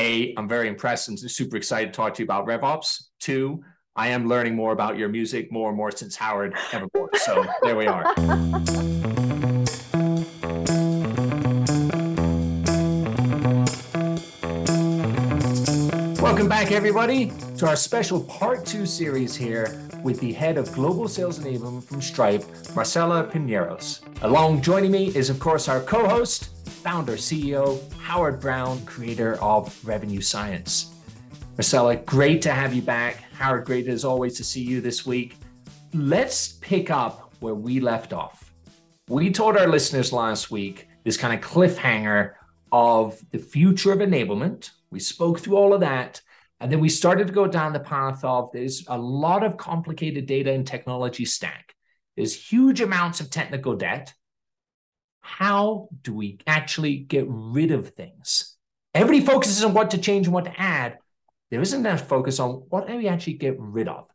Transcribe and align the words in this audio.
A, 0.00 0.32
I'm 0.38 0.48
very 0.48 0.66
impressed 0.66 1.08
and 1.08 1.18
super 1.18 1.58
excited 1.58 1.92
to 1.92 1.96
talk 1.96 2.14
to 2.14 2.22
you 2.22 2.24
about 2.24 2.46
RevOps. 2.46 3.08
Two, 3.20 3.62
I 3.94 4.08
am 4.08 4.26
learning 4.26 4.56
more 4.56 4.72
about 4.72 4.96
your 4.96 5.10
music 5.10 5.52
more 5.52 5.68
and 5.68 5.76
more 5.76 5.90
since 5.90 6.16
Howard 6.16 6.54
Evermore. 6.72 7.10
So 7.16 7.44
there 7.62 7.76
we 7.76 7.86
are. 7.86 8.14
Welcome 16.22 16.48
back, 16.48 16.72
everybody, 16.72 17.30
to 17.58 17.68
our 17.68 17.76
special 17.76 18.22
part 18.24 18.64
two 18.64 18.86
series 18.86 19.36
here 19.36 19.89
with 20.02 20.20
the 20.20 20.32
head 20.32 20.58
of 20.58 20.72
global 20.72 21.08
sales 21.08 21.38
enablement 21.38 21.84
from 21.84 22.00
Stripe, 22.00 22.44
Marcela 22.74 23.24
Pineros. 23.24 24.00
Along 24.22 24.62
joining 24.62 24.90
me 24.90 25.08
is, 25.14 25.30
of 25.30 25.38
course, 25.38 25.68
our 25.68 25.80
co 25.80 26.08
host, 26.08 26.68
founder, 26.68 27.14
CEO, 27.14 27.80
Howard 27.94 28.40
Brown, 28.40 28.84
creator 28.86 29.34
of 29.42 29.76
Revenue 29.86 30.20
Science. 30.20 30.94
Marcela, 31.56 31.96
great 31.96 32.40
to 32.42 32.52
have 32.52 32.74
you 32.74 32.82
back. 32.82 33.24
Howard, 33.32 33.64
great 33.64 33.88
as 33.88 34.04
always 34.04 34.36
to 34.36 34.44
see 34.44 34.62
you 34.62 34.80
this 34.80 35.04
week. 35.04 35.36
Let's 35.92 36.52
pick 36.60 36.90
up 36.90 37.34
where 37.40 37.54
we 37.54 37.80
left 37.80 38.12
off. 38.12 38.52
We 39.08 39.30
told 39.30 39.56
our 39.56 39.66
listeners 39.66 40.12
last 40.12 40.50
week 40.50 40.88
this 41.04 41.16
kind 41.16 41.34
of 41.34 41.48
cliffhanger 41.48 42.34
of 42.72 43.20
the 43.30 43.38
future 43.38 43.92
of 43.92 43.98
enablement. 43.98 44.70
We 44.90 45.00
spoke 45.00 45.40
through 45.40 45.56
all 45.56 45.74
of 45.74 45.80
that. 45.80 46.20
And 46.60 46.70
then 46.70 46.80
we 46.80 46.90
started 46.90 47.26
to 47.26 47.32
go 47.32 47.46
down 47.46 47.72
the 47.72 47.80
path 47.80 48.22
of 48.22 48.50
there's 48.52 48.84
a 48.86 48.98
lot 48.98 49.42
of 49.42 49.56
complicated 49.56 50.26
data 50.26 50.52
and 50.52 50.66
technology 50.66 51.24
stack. 51.24 51.74
There's 52.16 52.34
huge 52.34 52.82
amounts 52.82 53.20
of 53.20 53.30
technical 53.30 53.76
debt. 53.76 54.12
How 55.22 55.88
do 56.02 56.12
we 56.12 56.38
actually 56.46 56.96
get 56.96 57.24
rid 57.28 57.70
of 57.70 57.90
things? 57.90 58.56
Everybody 58.94 59.24
focuses 59.24 59.64
on 59.64 59.72
what 59.72 59.92
to 59.92 59.98
change 59.98 60.26
and 60.26 60.34
what 60.34 60.44
to 60.44 60.60
add. 60.60 60.98
There 61.50 61.60
isn't 61.60 61.80
enough 61.80 62.06
focus 62.06 62.38
on 62.40 62.64
what 62.68 62.86
do 62.86 62.96
we 62.96 63.08
actually 63.08 63.34
get 63.34 63.56
rid 63.58 63.88
of. 63.88 64.06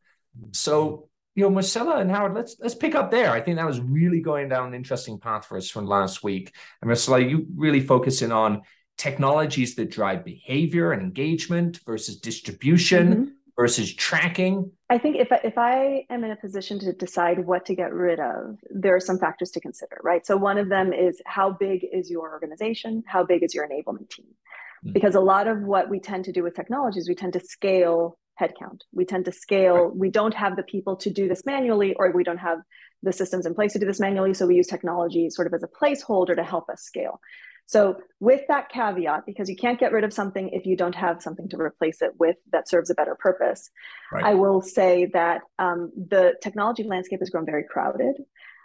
So, 0.52 1.10
you 1.34 1.44
know, 1.44 1.50
Marcela 1.50 1.98
and 1.98 2.12
Howard, 2.12 2.34
let's 2.34 2.58
let's 2.60 2.76
pick 2.76 2.96
up 2.96 3.12
there. 3.12 3.32
I 3.32 3.42
think 3.42 3.58
that 3.58 3.66
was 3.66 3.80
really 3.80 4.22
going 4.22 4.50
down 4.50 4.68
an 4.68 4.74
interesting 4.74 5.20
path 5.20 5.46
for 5.46 5.58
us 5.58 5.70
from 5.70 5.86
last 5.86 6.24
week. 6.24 6.54
And 6.82 6.90
Marcela, 6.90 7.20
you 7.20 7.48
really 7.56 7.82
focusing 7.82 8.32
on 8.32 8.62
technologies 8.98 9.76
that 9.76 9.92
drive 9.92 10.24
behavior 10.24 10.92
and 10.92 11.02
engagement 11.02 11.80
versus 11.86 12.18
distribution 12.18 13.14
mm-hmm. 13.14 13.32
versus 13.58 13.94
tracking. 13.94 14.72
I 14.90 14.98
think 14.98 15.18
if 15.18 15.32
I, 15.32 15.40
if 15.44 15.58
I 15.58 16.06
am 16.10 16.24
in 16.24 16.32
a 16.32 16.36
position 16.36 16.80
to 16.80 16.94
decide 16.94 17.46
what 17.46 17.66
to 17.66 17.76
get 17.76 17.94
rid 17.94 18.20
of, 18.20 18.58
there 18.70 18.96
are 18.96 19.00
some 19.00 19.18
factors 19.18 19.52
to 19.52 19.60
consider, 19.60 20.00
right? 20.04 20.26
So 20.26 20.38
one 20.38 20.58
of 20.58 20.70
them 20.70 20.94
is 20.94 21.22
how 21.26 21.52
big 21.52 21.86
is 21.92 22.10
your 22.10 22.32
organization? 22.32 23.04
How 23.08 23.24
big 23.24 23.44
is 23.44 23.54
your 23.54 23.68
enablement 23.68 24.10
team? 24.10 24.26
Mm-hmm. 24.28 24.94
Because 24.94 25.16
a 25.16 25.22
lot 25.22 25.48
of 25.48 25.62
what 25.62 25.90
we 25.90 26.00
tend 26.00 26.26
to 26.26 26.32
do 26.32 26.44
with 26.44 26.56
technologies, 26.56 27.10
we 27.10 27.16
tend 27.16 27.34
to 27.34 27.40
scale 27.40 28.18
headcount. 28.40 28.82
We 28.94 29.06
tend 29.06 29.26
to 29.26 29.32
scale. 29.32 29.86
Right. 29.86 29.96
We 29.96 30.10
don't 30.10 30.34
have 30.34 30.56
the 30.56 30.64
people 30.64 30.96
to 30.98 31.10
do 31.10 31.28
this 31.28 31.46
manually, 31.46 31.94
or 31.96 32.12
we 32.12 32.24
don't 32.24 32.38
have 32.38 32.60
the 33.02 33.14
systems 33.14 33.46
in 33.46 33.54
place 33.54 33.74
to 33.74 33.80
do 33.80 33.86
this 33.86 34.00
manually. 34.00 34.34
So 34.34 34.48
we 34.48 34.56
use 34.56 34.68
technology 34.68 35.30
sort 35.30 35.48
of 35.48 35.54
as 35.54 35.64
a 35.64 35.68
placeholder 35.68 36.36
to 36.36 36.44
help 36.44 36.70
us 36.70 36.82
scale. 36.82 37.20
So, 37.68 37.98
with 38.20 38.42
that 38.48 38.70
caveat, 38.70 39.26
because 39.26 39.50
you 39.50 39.56
can't 39.56 39.80
get 39.80 39.92
rid 39.92 40.04
of 40.04 40.14
something 40.14 40.50
if 40.50 40.66
you 40.66 40.78
don't 40.78 40.96
have 40.96 41.22
something 41.22 41.50
to 41.50 41.58
replace 41.58 42.02
it 42.02 42.12
with 42.20 42.38
that 42.52 42.70
serves 42.70 42.90
a 42.90 42.96
better 42.96 43.16
purpose, 43.16 43.70
right. 44.12 44.24
I 44.24 44.34
will 44.36 44.62
say 44.62 45.08
that 45.14 45.42
um, 45.58 45.92
the 45.96 46.36
technology 46.42 46.84
landscape 46.84 47.20
has 47.20 47.30
grown 47.30 47.46
very 47.46 47.64
crowded. 47.64 48.18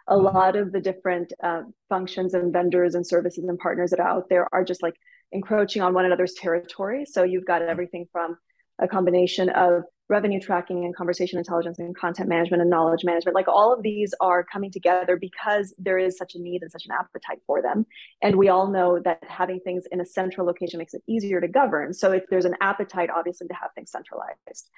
A 0.08 0.14
mm-hmm. 0.14 0.24
lot 0.24 0.56
of 0.56 0.72
the 0.72 0.80
different 0.80 1.32
uh, 1.42 1.62
functions 1.88 2.34
and 2.34 2.52
vendors 2.52 2.94
and 2.94 3.06
services 3.06 3.44
and 3.44 3.58
partners 3.58 3.90
that 3.90 4.00
are 4.00 4.08
out 4.08 4.28
there 4.28 4.48
are 4.52 4.64
just 4.64 4.82
like 4.82 4.94
encroaching 5.32 5.80
on 5.80 5.94
one 5.94 6.04
another's 6.04 6.34
territory. 6.34 7.06
So, 7.06 7.22
you've 7.22 7.46
got 7.46 7.62
mm-hmm. 7.62 7.70
everything 7.70 8.06
from 8.12 8.36
a 8.78 8.86
combination 8.86 9.48
of 9.48 9.84
revenue 10.10 10.40
tracking 10.40 10.84
and 10.84 10.94
conversation 10.94 11.38
intelligence 11.38 11.78
and 11.78 11.96
content 11.96 12.28
management 12.28 12.60
and 12.60 12.68
knowledge 12.68 13.04
management 13.04 13.34
like 13.34 13.48
all 13.48 13.72
of 13.72 13.82
these 13.82 14.12
are 14.20 14.44
coming 14.44 14.70
together 14.70 15.16
because 15.16 15.72
there 15.78 15.98
is 15.98 16.18
such 16.18 16.34
a 16.34 16.38
need 16.40 16.62
and 16.62 16.70
such 16.70 16.84
an 16.84 16.90
appetite 16.92 17.38
for 17.46 17.62
them 17.62 17.86
and 18.20 18.34
we 18.36 18.48
all 18.48 18.68
know 18.68 18.98
that 18.98 19.22
having 19.26 19.60
things 19.60 19.84
in 19.92 20.00
a 20.00 20.04
central 20.06 20.46
location 20.46 20.78
makes 20.78 20.92
it 20.92 21.02
easier 21.06 21.40
to 21.40 21.48
govern 21.48 21.94
so 21.94 22.10
if 22.10 22.24
there's 22.28 22.44
an 22.44 22.56
appetite 22.60 23.08
obviously 23.14 23.46
to 23.46 23.54
have 23.54 23.70
things 23.74 23.90
centralized 23.90 24.68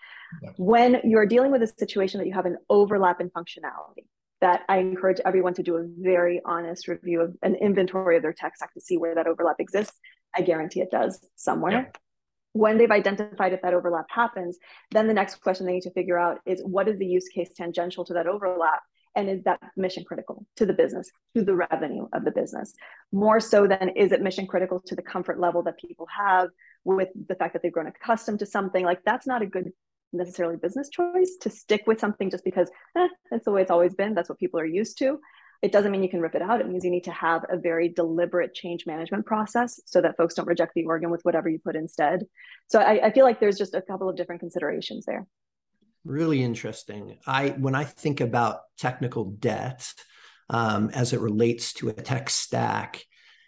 yeah. 0.43 0.51
when 0.59 1.01
you're 1.03 1.27
dealing 1.27 1.51
with 1.51 1.63
a 1.63 1.73
situation 1.79 2.19
that 2.19 2.27
you 2.27 2.35
have 2.35 2.47
an 2.47 2.59
overlap 2.69 3.21
in 3.21 3.31
functionality 3.31 4.05
that 4.43 4.63
I 4.69 4.79
encourage 4.79 5.21
everyone 5.25 5.55
to 5.55 5.63
do 5.63 5.77
a 5.77 5.85
very 5.99 6.43
honest 6.45 6.89
review 6.89 7.21
of 7.21 7.37
an 7.43 7.55
inventory 7.55 8.17
of 8.17 8.23
their 8.23 8.33
tech 8.33 8.57
stack 8.57 8.75
to 8.75 8.81
see 8.81 8.99
where 8.99 9.15
that 9.15 9.29
overlap 9.29 9.61
exists. 9.61 9.97
I 10.37 10.43
guarantee 10.43 10.81
it 10.81 10.91
does 10.91 11.25
somewhere. 11.37 11.93
When 12.53 12.77
they've 12.77 12.91
identified 12.91 13.53
if 13.53 13.63
that 13.63 13.75
overlap 13.75 14.07
happens, 14.11 14.59
then 14.91 15.07
the 15.07 15.15
next 15.15 15.37
question 15.37 15.67
they 15.67 15.73
need 15.73 15.83
to 15.83 15.93
figure 15.93 16.19
out 16.19 16.41
is 16.45 16.61
what 16.63 16.89
is 16.89 16.99
the 16.99 17.07
use 17.07 17.29
case 17.29 17.51
tangential 17.57 18.05
to 18.05 18.15
that 18.15 18.27
overlap? 18.27 18.83
And 19.15 19.29
is 19.29 19.43
that 19.45 19.61
mission 19.77 20.05
critical 20.05 20.47
to 20.57 20.65
the 20.65 20.73
business, 20.73 21.11
to 21.35 21.45
the 21.45 21.55
revenue 21.55 22.09
of 22.13 22.25
the 22.25 22.31
business? 22.31 22.73
More 23.11 23.41
so 23.41 23.67
than 23.67 23.91
is 23.91 24.13
it 24.13 24.23
mission 24.23 24.47
critical 24.47 24.81
to 24.87 24.95
the 24.95 25.03
comfort 25.03 25.39
level 25.39 25.63
that 25.65 25.79
people 25.79 26.07
have 26.17 26.49
with 26.85 27.09
the 27.29 27.35
fact 27.35 27.53
that 27.53 27.63
they've 27.63 27.73
grown 27.73 27.89
accustomed 27.89 28.39
to 28.39 28.47
something? 28.47 28.85
Like 28.85 29.03
that's 29.05 29.27
not 29.27 29.43
a 29.43 29.47
good 29.47 29.73
necessarily 30.15 30.57
business 30.57 30.89
choice 30.89 31.37
to 31.41 31.51
stick 31.51 31.85
with 31.87 32.01
something 32.01 32.31
just 32.31 32.45
because 32.45 32.71
eh, 32.97 33.09
that's 33.31 33.45
the 33.45 33.51
way 33.51 33.63
it's 33.63 33.71
always 33.71 33.95
been. 33.95 34.15
That's 34.15 34.29
what 34.29 34.39
people 34.39 34.61
are 34.61 34.67
used 34.67 34.99
to 34.99 35.19
it 35.63 35.71
doesn't 35.71 35.93
mean 35.93 36.03
you 36.03 36.09
can 36.09 36.21
rip 36.21 36.35
it 36.35 36.43
out. 36.43 36.61
It 36.61 36.69
means 36.69 36.85
you 36.85 36.91
need 36.91 37.05
to 37.05 37.13
have 37.13 37.45
a 37.49 37.57
very 37.57 37.89
deliberate 37.89 38.53
change 38.53 38.85
management 38.85 39.25
process 39.25 39.81
so 39.87 40.01
that 40.01 40.17
folks 40.17 40.35
don't 40.35 40.49
reject 40.49 40.75
the 40.75 40.85
organ 40.85 41.09
with 41.09 41.25
whatever 41.25 41.49
you 41.49 41.61
put 41.61 41.77
instead. 41.77 42.27
So 42.67 42.81
I, 42.81 43.07
I 43.07 43.13
feel 43.13 43.25
like 43.25 43.39
there's 43.39 43.59
just 43.59 43.75
a 43.75 43.81
couple 43.81 44.09
of 44.09 44.17
different 44.17 44.41
considerations 44.41 45.07
there. 45.07 45.27
Really 46.05 46.43
interesting. 46.43 47.17
I 47.29 47.51
when 47.51 47.77
I 47.77 47.85
think 47.85 48.21
about 48.21 48.63
technical 48.77 49.27
debt 49.27 49.89
um, 50.51 50.91
as 50.91 51.13
it 51.13 51.21
relates 51.21 51.75
to 51.75 51.91
a 51.91 51.93
tech 51.93 52.29
stack, 52.29 53.05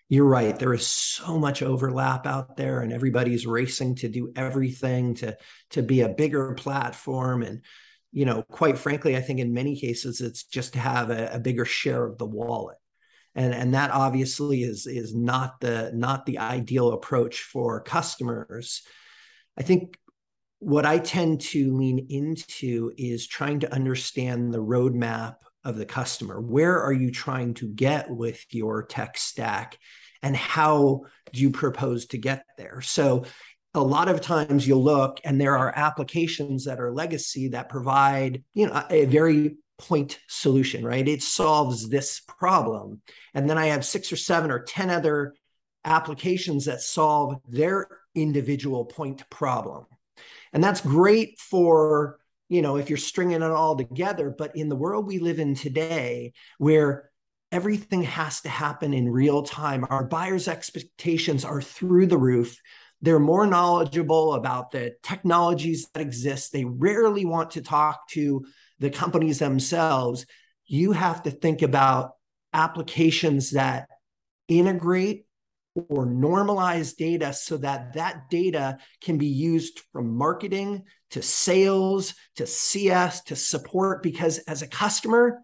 you're 0.08 0.24
right. 0.24 0.56
There 0.56 0.72
is 0.72 0.86
so 0.86 1.36
much 1.36 1.62
overlap 1.62 2.28
out 2.28 2.56
there, 2.56 2.80
and 2.80 2.92
everybody's 2.92 3.44
racing 3.44 3.96
to 3.96 4.08
do 4.08 4.32
everything 4.36 5.14
to 5.16 5.36
to 5.70 5.82
be 5.82 6.02
a 6.02 6.08
bigger 6.08 6.54
platform 6.54 7.42
and 7.42 7.62
you 8.14 8.24
know, 8.24 8.44
quite 8.44 8.78
frankly, 8.78 9.16
I 9.16 9.20
think 9.20 9.40
in 9.40 9.52
many 9.52 9.78
cases 9.78 10.20
it's 10.20 10.44
just 10.44 10.74
to 10.74 10.78
have 10.78 11.10
a, 11.10 11.34
a 11.34 11.40
bigger 11.40 11.64
share 11.64 12.06
of 12.06 12.16
the 12.16 12.24
wallet. 12.24 12.76
And, 13.34 13.52
and 13.52 13.74
that 13.74 13.90
obviously 13.90 14.62
is 14.62 14.86
is 14.86 15.12
not 15.12 15.58
the 15.60 15.90
not 15.92 16.24
the 16.24 16.38
ideal 16.38 16.92
approach 16.92 17.40
for 17.40 17.82
customers. 17.82 18.82
I 19.58 19.62
think 19.64 19.98
what 20.60 20.86
I 20.86 20.98
tend 20.98 21.40
to 21.40 21.76
lean 21.76 22.06
into 22.08 22.92
is 22.96 23.26
trying 23.26 23.60
to 23.60 23.74
understand 23.74 24.54
the 24.54 24.62
roadmap 24.62 25.34
of 25.64 25.76
the 25.76 25.84
customer. 25.84 26.40
Where 26.40 26.80
are 26.80 26.92
you 26.92 27.10
trying 27.10 27.54
to 27.54 27.66
get 27.66 28.08
with 28.08 28.44
your 28.50 28.86
tech 28.86 29.18
stack? 29.18 29.76
And 30.22 30.36
how 30.36 31.02
do 31.32 31.40
you 31.40 31.50
propose 31.50 32.06
to 32.06 32.18
get 32.18 32.44
there? 32.56 32.80
So 32.80 33.24
a 33.74 33.82
lot 33.82 34.08
of 34.08 34.20
times 34.20 34.66
you'll 34.66 34.82
look 34.82 35.20
and 35.24 35.40
there 35.40 35.56
are 35.56 35.72
applications 35.76 36.64
that 36.64 36.80
are 36.80 36.92
legacy 36.92 37.48
that 37.48 37.68
provide 37.68 38.42
you 38.54 38.66
know 38.66 38.84
a 38.90 39.04
very 39.06 39.56
point 39.78 40.20
solution 40.28 40.84
right 40.84 41.08
it 41.08 41.22
solves 41.22 41.88
this 41.88 42.20
problem 42.20 43.00
and 43.34 43.50
then 43.50 43.58
i 43.58 43.66
have 43.66 43.84
six 43.84 44.12
or 44.12 44.16
seven 44.16 44.50
or 44.50 44.60
ten 44.60 44.88
other 44.88 45.34
applications 45.84 46.64
that 46.64 46.80
solve 46.80 47.40
their 47.48 47.86
individual 48.14 48.84
point 48.84 49.28
problem. 49.30 49.86
And 50.52 50.62
that's 50.62 50.80
great 50.80 51.38
for, 51.38 52.18
you 52.48 52.62
know, 52.62 52.76
if 52.76 52.88
you're 52.88 52.96
stringing 52.96 53.42
it 53.42 53.50
all 53.50 53.76
together. 53.76 54.34
But 54.36 54.56
in 54.56 54.68
the 54.68 54.76
world 54.76 55.06
we 55.06 55.18
live 55.18 55.38
in 55.38 55.54
today, 55.54 56.32
where 56.58 57.10
everything 57.52 58.02
has 58.04 58.40
to 58.42 58.48
happen 58.48 58.94
in 58.94 59.08
real 59.08 59.42
time, 59.42 59.86
our 59.90 60.04
buyers' 60.04 60.48
expectations 60.48 61.44
are 61.44 61.62
through 61.62 62.06
the 62.06 62.18
roof. 62.18 62.60
They're 63.04 63.18
more 63.18 63.46
knowledgeable 63.46 64.32
about 64.32 64.70
the 64.70 64.94
technologies 65.02 65.90
that 65.92 66.00
exist. 66.00 66.52
They 66.52 66.64
rarely 66.64 67.26
want 67.26 67.50
to 67.50 67.60
talk 67.60 68.08
to 68.12 68.46
the 68.78 68.88
companies 68.88 69.38
themselves. 69.38 70.24
You 70.64 70.92
have 70.92 71.22
to 71.24 71.30
think 71.30 71.60
about 71.60 72.12
applications 72.54 73.50
that 73.50 73.88
integrate 74.48 75.26
or 75.74 76.06
normalize 76.06 76.96
data 76.96 77.34
so 77.34 77.58
that 77.58 77.92
that 77.92 78.30
data 78.30 78.78
can 79.02 79.18
be 79.18 79.26
used 79.26 79.82
from 79.92 80.16
marketing 80.16 80.84
to 81.10 81.20
sales 81.20 82.14
to 82.36 82.46
CS 82.46 83.24
to 83.24 83.36
support. 83.36 84.02
Because 84.02 84.38
as 84.38 84.62
a 84.62 84.66
customer, 84.66 85.42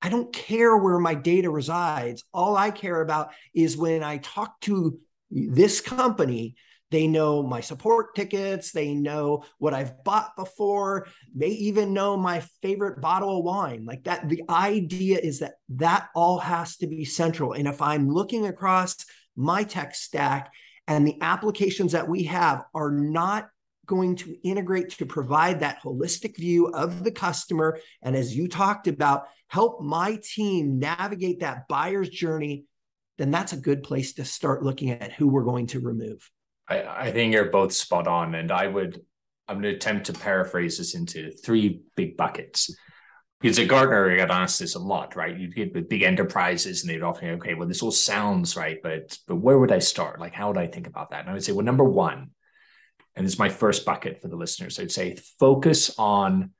I 0.00 0.08
don't 0.08 0.32
care 0.32 0.78
where 0.78 0.98
my 0.98 1.14
data 1.14 1.50
resides. 1.50 2.24
All 2.32 2.56
I 2.56 2.70
care 2.70 3.02
about 3.02 3.32
is 3.52 3.76
when 3.76 4.02
I 4.02 4.16
talk 4.16 4.58
to 4.62 4.98
this 5.30 5.82
company, 5.82 6.54
they 6.92 7.08
know 7.08 7.42
my 7.42 7.60
support 7.60 8.14
tickets. 8.14 8.70
They 8.70 8.94
know 8.94 9.44
what 9.58 9.72
I've 9.72 10.04
bought 10.04 10.36
before. 10.36 11.08
They 11.34 11.48
even 11.48 11.94
know 11.94 12.18
my 12.18 12.40
favorite 12.60 13.00
bottle 13.00 13.38
of 13.38 13.44
wine. 13.44 13.86
Like 13.86 14.04
that, 14.04 14.28
the 14.28 14.42
idea 14.48 15.18
is 15.18 15.38
that 15.38 15.54
that 15.70 16.10
all 16.14 16.38
has 16.38 16.76
to 16.76 16.86
be 16.86 17.06
central. 17.06 17.54
And 17.54 17.66
if 17.66 17.80
I'm 17.80 18.10
looking 18.10 18.46
across 18.46 18.96
my 19.34 19.64
tech 19.64 19.94
stack 19.94 20.52
and 20.86 21.08
the 21.08 21.16
applications 21.22 21.92
that 21.92 22.08
we 22.08 22.24
have 22.24 22.64
are 22.74 22.90
not 22.90 23.48
going 23.86 24.14
to 24.16 24.36
integrate 24.46 24.90
to 24.90 25.06
provide 25.06 25.60
that 25.60 25.82
holistic 25.82 26.36
view 26.36 26.68
of 26.68 27.02
the 27.04 27.10
customer. 27.10 27.78
And 28.02 28.14
as 28.14 28.36
you 28.36 28.48
talked 28.48 28.86
about, 28.86 29.24
help 29.48 29.80
my 29.80 30.18
team 30.22 30.78
navigate 30.78 31.40
that 31.40 31.66
buyer's 31.68 32.10
journey, 32.10 32.66
then 33.16 33.30
that's 33.30 33.54
a 33.54 33.56
good 33.56 33.82
place 33.82 34.12
to 34.14 34.26
start 34.26 34.62
looking 34.62 34.90
at 34.90 35.12
who 35.12 35.28
we're 35.28 35.44
going 35.44 35.68
to 35.68 35.80
remove. 35.80 36.30
I, 36.72 37.06
I 37.06 37.12
think 37.12 37.32
you're 37.32 37.50
both 37.50 37.72
spot 37.72 38.06
on. 38.06 38.34
And 38.34 38.50
I 38.50 38.66
would, 38.66 39.00
I'm 39.48 39.60
going 39.60 39.72
to 39.72 39.76
attempt 39.76 40.06
to 40.06 40.12
paraphrase 40.12 40.78
this 40.78 40.94
into 40.94 41.30
three 41.30 41.82
big 41.96 42.16
buckets. 42.16 42.74
Because 43.40 43.58
at 43.58 43.68
Gartner, 43.68 44.12
I 44.12 44.16
got 44.16 44.30
asked 44.30 44.60
this 44.60 44.76
a 44.76 44.78
lot, 44.78 45.16
right? 45.16 45.36
You 45.36 45.52
get 45.52 45.74
with 45.74 45.88
big 45.88 46.02
enterprises 46.02 46.82
and 46.82 46.90
they'd 46.90 47.02
often, 47.02 47.30
okay, 47.30 47.54
well, 47.54 47.66
this 47.66 47.82
all 47.82 47.90
sounds 47.90 48.56
right, 48.56 48.78
but 48.82 49.18
but 49.26 49.36
where 49.36 49.58
would 49.58 49.72
I 49.72 49.80
start? 49.80 50.20
Like, 50.20 50.32
how 50.32 50.48
would 50.48 50.58
I 50.58 50.68
think 50.68 50.86
about 50.86 51.10
that? 51.10 51.22
And 51.22 51.30
I 51.30 51.32
would 51.32 51.42
say, 51.42 51.50
well, 51.50 51.64
number 51.64 51.82
one, 51.82 52.30
and 53.16 53.26
this 53.26 53.32
is 53.32 53.38
my 53.40 53.48
first 53.48 53.84
bucket 53.84 54.22
for 54.22 54.28
the 54.28 54.36
listeners, 54.36 54.78
I'd 54.78 54.92
say 54.92 55.16
focus 55.40 55.92
on 55.98 56.52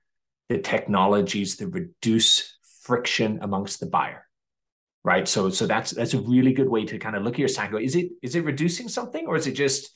the 0.49 0.59
technologies 0.59 1.57
that 1.57 1.69
reduce 1.69 2.59
friction 2.83 3.39
amongst 3.43 3.79
the 3.79 3.87
buyer 3.87 4.27
right 5.05 5.27
so 5.27 5.51
so 5.51 5.67
that's 5.67 5.91
that's 5.93 6.15
a 6.15 6.21
really 6.21 6.53
good 6.53 6.69
way 6.69 6.85
to 6.85 6.99
kind 6.99 7.17
of 7.17 7.23
look 7.23 7.35
at 7.35 7.39
your 7.39 7.49
stack 7.49 7.71
go 7.71 7.77
is 7.77 7.97
it 7.97 8.11
is 8.23 8.35
it 8.35 8.45
reducing 8.45 8.89
something 8.89 9.27
or 9.27 9.37
is 9.37 9.47
it 9.47 9.53
just 9.53 9.91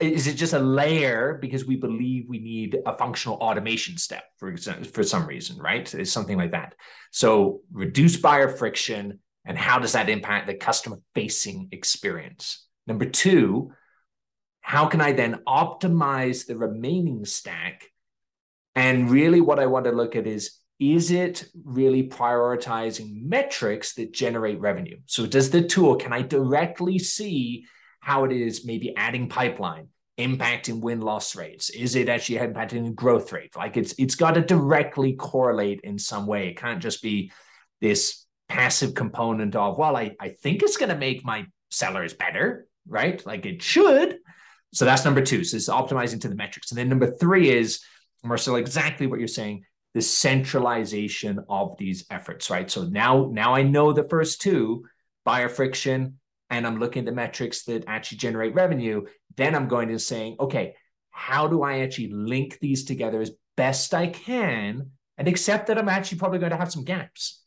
is 0.00 0.26
it 0.26 0.34
just 0.34 0.52
a 0.52 0.58
layer 0.58 1.38
because 1.40 1.64
we 1.64 1.76
believe 1.76 2.24
we 2.28 2.38
need 2.38 2.78
a 2.84 2.96
functional 2.96 3.36
automation 3.38 3.96
step 3.96 4.24
for 4.38 4.48
example 4.48 4.84
for 4.84 5.02
some 5.02 5.26
reason 5.26 5.56
right? 5.58 5.92
It's 5.94 6.10
something 6.10 6.36
like 6.36 6.52
that. 6.52 6.74
So 7.10 7.60
reduce 7.72 8.16
buyer 8.16 8.48
friction 8.48 9.20
and 9.44 9.56
how 9.58 9.78
does 9.78 9.92
that 9.92 10.08
impact 10.08 10.46
the 10.46 10.54
customer 10.54 10.98
facing 11.14 11.68
experience? 11.72 12.66
Number 12.86 13.06
two 13.06 13.72
how 14.60 14.86
can 14.86 15.02
i 15.02 15.12
then 15.12 15.40
optimize 15.46 16.46
the 16.46 16.56
remaining 16.56 17.24
stack? 17.24 17.84
And 18.74 19.10
really 19.10 19.40
what 19.40 19.60
i 19.60 19.66
want 19.66 19.84
to 19.84 19.92
look 19.92 20.16
at 20.16 20.26
is 20.26 20.58
is 20.80 21.12
it 21.12 21.46
really 21.64 22.08
prioritizing 22.08 23.22
metrics 23.22 23.94
that 23.94 24.12
generate 24.12 24.60
revenue? 24.60 24.98
So, 25.06 25.24
does 25.24 25.50
the 25.50 25.62
tool, 25.62 25.96
can 25.96 26.12
I 26.12 26.22
directly 26.22 26.98
see 26.98 27.66
how 28.04 28.24
it 28.24 28.32
is 28.32 28.64
maybe 28.64 28.94
adding 28.96 29.28
pipeline, 29.28 29.88
impacting 30.18 30.80
win 30.80 31.00
loss 31.00 31.34
rates? 31.34 31.70
Is 31.70 31.94
it 31.96 32.08
actually 32.08 32.38
impacting 32.38 32.94
growth 32.94 33.32
rate? 33.32 33.56
Like 33.56 33.76
it's 33.76 33.94
it's 33.98 34.14
got 34.14 34.34
to 34.34 34.42
directly 34.42 35.14
correlate 35.14 35.80
in 35.82 35.98
some 35.98 36.26
way. 36.26 36.48
It 36.48 36.56
can't 36.56 36.82
just 36.82 37.02
be 37.02 37.32
this 37.80 38.26
passive 38.48 38.94
component 38.94 39.56
of, 39.56 39.78
well, 39.78 39.96
I, 39.96 40.14
I 40.20 40.28
think 40.28 40.62
it's 40.62 40.76
going 40.76 40.90
to 40.90 40.96
make 40.96 41.24
my 41.24 41.46
sellers 41.70 42.12
better, 42.12 42.66
right? 42.86 43.24
Like 43.24 43.46
it 43.46 43.62
should. 43.62 44.18
So 44.72 44.84
that's 44.84 45.04
number 45.04 45.22
two. 45.22 45.44
So 45.44 45.56
it's 45.56 45.68
optimizing 45.68 46.20
to 46.22 46.28
the 46.28 46.34
metrics. 46.34 46.70
And 46.70 46.78
then 46.78 46.88
number 46.88 47.10
three 47.16 47.48
is, 47.48 47.80
Marcel, 48.22 48.56
exactly 48.56 49.06
what 49.06 49.18
you're 49.18 49.28
saying 49.28 49.64
the 49.94 50.02
centralization 50.02 51.38
of 51.48 51.76
these 51.78 52.04
efforts, 52.10 52.50
right? 52.50 52.68
So 52.68 52.82
now, 52.82 53.30
now 53.32 53.54
I 53.54 53.62
know 53.62 53.92
the 53.92 54.08
first 54.08 54.42
two, 54.42 54.84
buyer 55.24 55.48
friction, 55.48 56.18
and 56.56 56.66
I'm 56.66 56.78
looking 56.78 57.00
at 57.00 57.06
the 57.06 57.12
metrics 57.12 57.64
that 57.64 57.84
actually 57.86 58.18
generate 58.18 58.54
revenue. 58.54 59.04
Then 59.36 59.54
I'm 59.54 59.68
going 59.68 59.88
to 59.88 59.98
saying, 59.98 60.36
okay, 60.40 60.74
how 61.10 61.46
do 61.46 61.62
I 61.62 61.80
actually 61.80 62.12
link 62.12 62.58
these 62.60 62.84
together 62.84 63.20
as 63.20 63.32
best 63.56 63.94
I 63.94 64.08
can 64.08 64.90
and 65.16 65.28
accept 65.28 65.68
that 65.68 65.78
I'm 65.78 65.88
actually 65.88 66.18
probably 66.18 66.38
going 66.38 66.50
to 66.50 66.58
have 66.58 66.72
some 66.72 66.84
gaps. 66.84 67.42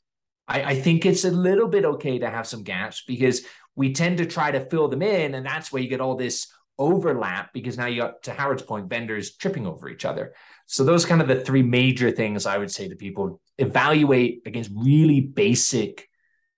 I, 0.48 0.64
I 0.64 0.80
think 0.80 1.06
it's 1.06 1.26
a 1.26 1.32
little 1.32 1.68
bit 1.68 1.86
okay 1.86 2.20
to 2.20 2.30
have 2.30 2.48
some 2.48 2.64
gaps 2.64 3.04
because 3.06 3.42
we 3.76 3.94
tend 3.94 4.20
to 4.20 4.26
try 4.26 4.52
to 4.52 4.62
fill 4.70 4.88
them 4.88 5.02
in, 5.02 5.36
and 5.36 5.46
that's 5.46 5.72
where 5.72 5.82
you 5.82 5.90
get 5.90 6.02
all 6.02 6.16
this 6.16 6.48
overlap 6.80 7.52
because 7.54 7.78
now 7.78 7.88
you 7.88 8.02
got 8.02 8.24
to 8.24 8.34
Howard's 8.34 8.62
point, 8.62 8.90
vendors 8.90 9.36
tripping 9.36 9.68
over 9.68 9.90
each 9.90 10.06
other. 10.06 10.34
So 10.68 10.84
those 10.84 11.06
kind 11.06 11.22
of 11.22 11.28
the 11.28 11.42
three 11.42 11.64
major 11.64 12.12
things 12.12 12.46
I 12.46 12.58
would 12.58 12.72
say 12.72 12.88
to 12.88 12.96
people 12.96 13.42
evaluate 13.58 14.44
against 14.46 14.72
really 14.74 15.22
basic 15.22 16.08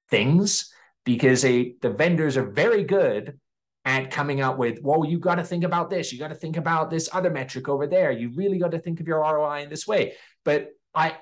things 0.10 0.72
because 1.14 1.42
they, 1.42 1.76
the 1.82 1.90
vendors 1.90 2.38
are 2.38 2.50
very 2.50 2.84
good 2.84 3.40
at 3.86 4.12
coming 4.12 4.42
out 4.42 4.58
with, 4.58 4.80
well, 4.84 5.06
you 5.06 5.20
got 5.20 5.36
to 5.36 5.44
think 5.44 5.64
about 5.64 5.90
this. 5.90 6.12
You 6.12 6.20
got 6.20 6.28
to 6.30 6.36
think 6.36 6.58
about 6.58 6.90
this 6.90 7.10
other 7.12 7.30
metric 7.30 7.68
over 7.68 7.88
there. 7.88 8.12
You 8.12 8.32
really 8.36 8.60
got 8.60 8.72
to 8.72 8.80
think 8.80 9.00
of 9.00 9.08
your 9.08 9.20
ROI 9.20 9.64
in 9.64 9.70
this 9.70 9.88
way. 9.88 10.14
But 10.46 10.70
I, 10.94 11.18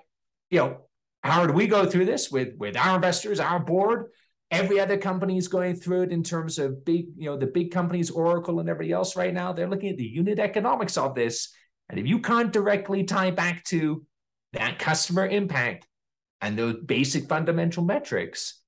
you 0.50 0.60
know, 0.60 0.78
Howard, 1.24 1.54
we 1.54 1.68
go 1.68 1.86
through 1.86 2.06
this 2.06 2.31
with 2.31 2.56
with 2.57 2.78
our 2.78 2.95
investors, 2.95 3.39
our 3.39 3.60
board. 3.60 4.07
Every 4.50 4.80
other 4.80 4.98
company 4.98 5.38
is 5.38 5.50
going 5.50 5.75
through 5.75 6.04
it 6.04 6.12
in 6.12 6.24
terms 6.24 6.57
of 6.57 6.86
big, 6.86 7.07
you 7.18 7.25
know, 7.25 7.38
the 7.38 7.48
big 7.48 7.72
companies, 7.72 8.10
Oracle 8.10 8.62
and 8.62 8.69
everybody 8.69 8.94
else 8.94 9.18
right 9.18 9.33
now. 9.33 9.51
They're 9.51 9.69
looking 9.69 9.90
at 9.90 9.98
the 9.98 10.06
unit 10.06 10.40
economics 10.40 10.98
of 10.98 11.16
this 11.16 11.54
and 11.90 12.00
if 12.00 12.07
you 12.07 12.19
can't 12.19 12.52
directly 12.52 13.04
tie 13.04 13.31
back 13.31 13.64
to 13.66 14.06
that 14.54 14.80
customer 14.80 15.26
impact 15.26 15.88
and 16.42 16.57
those 16.57 16.76
basic 16.85 17.28
fundamental 17.28 17.83
metrics, 17.83 18.61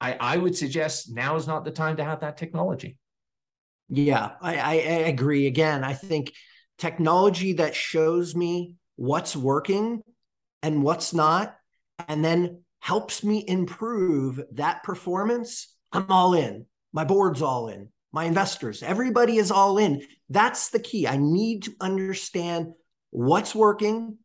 I, 0.00 0.16
I 0.18 0.36
would 0.36 0.56
suggest 0.56 1.12
now 1.12 1.36
is 1.36 1.46
not 1.46 1.64
the 1.64 1.70
time 1.70 1.96
to 1.96 2.04
have 2.04 2.20
that 2.20 2.36
technology. 2.36 2.98
Yeah, 3.88 4.32
I, 4.40 4.56
I 4.56 4.72
agree. 5.08 5.46
Again, 5.46 5.84
I 5.84 5.94
think 5.94 6.32
technology 6.78 7.54
that 7.54 7.74
shows 7.74 8.34
me 8.34 8.76
what's 8.96 9.36
working 9.36 10.02
and 10.62 10.82
what's 10.82 11.14
not, 11.14 11.56
and 12.08 12.24
then 12.24 12.62
helps 12.80 13.24
me 13.24 13.44
improve 13.46 14.40
that 14.52 14.82
performance, 14.82 15.74
I'm 15.92 16.10
all 16.10 16.34
in. 16.34 16.66
My 16.92 17.04
board's 17.04 17.42
all 17.42 17.68
in 17.68 17.90
my 18.16 18.24
investors, 18.24 18.82
everybody 18.82 19.36
is 19.36 19.50
all 19.50 19.76
in. 19.76 20.02
That's 20.30 20.70
the 20.70 20.78
key. 20.78 21.06
I 21.06 21.18
need 21.18 21.64
to 21.64 21.74
understand 21.82 22.72
what's 23.10 23.54
working, 23.54 24.16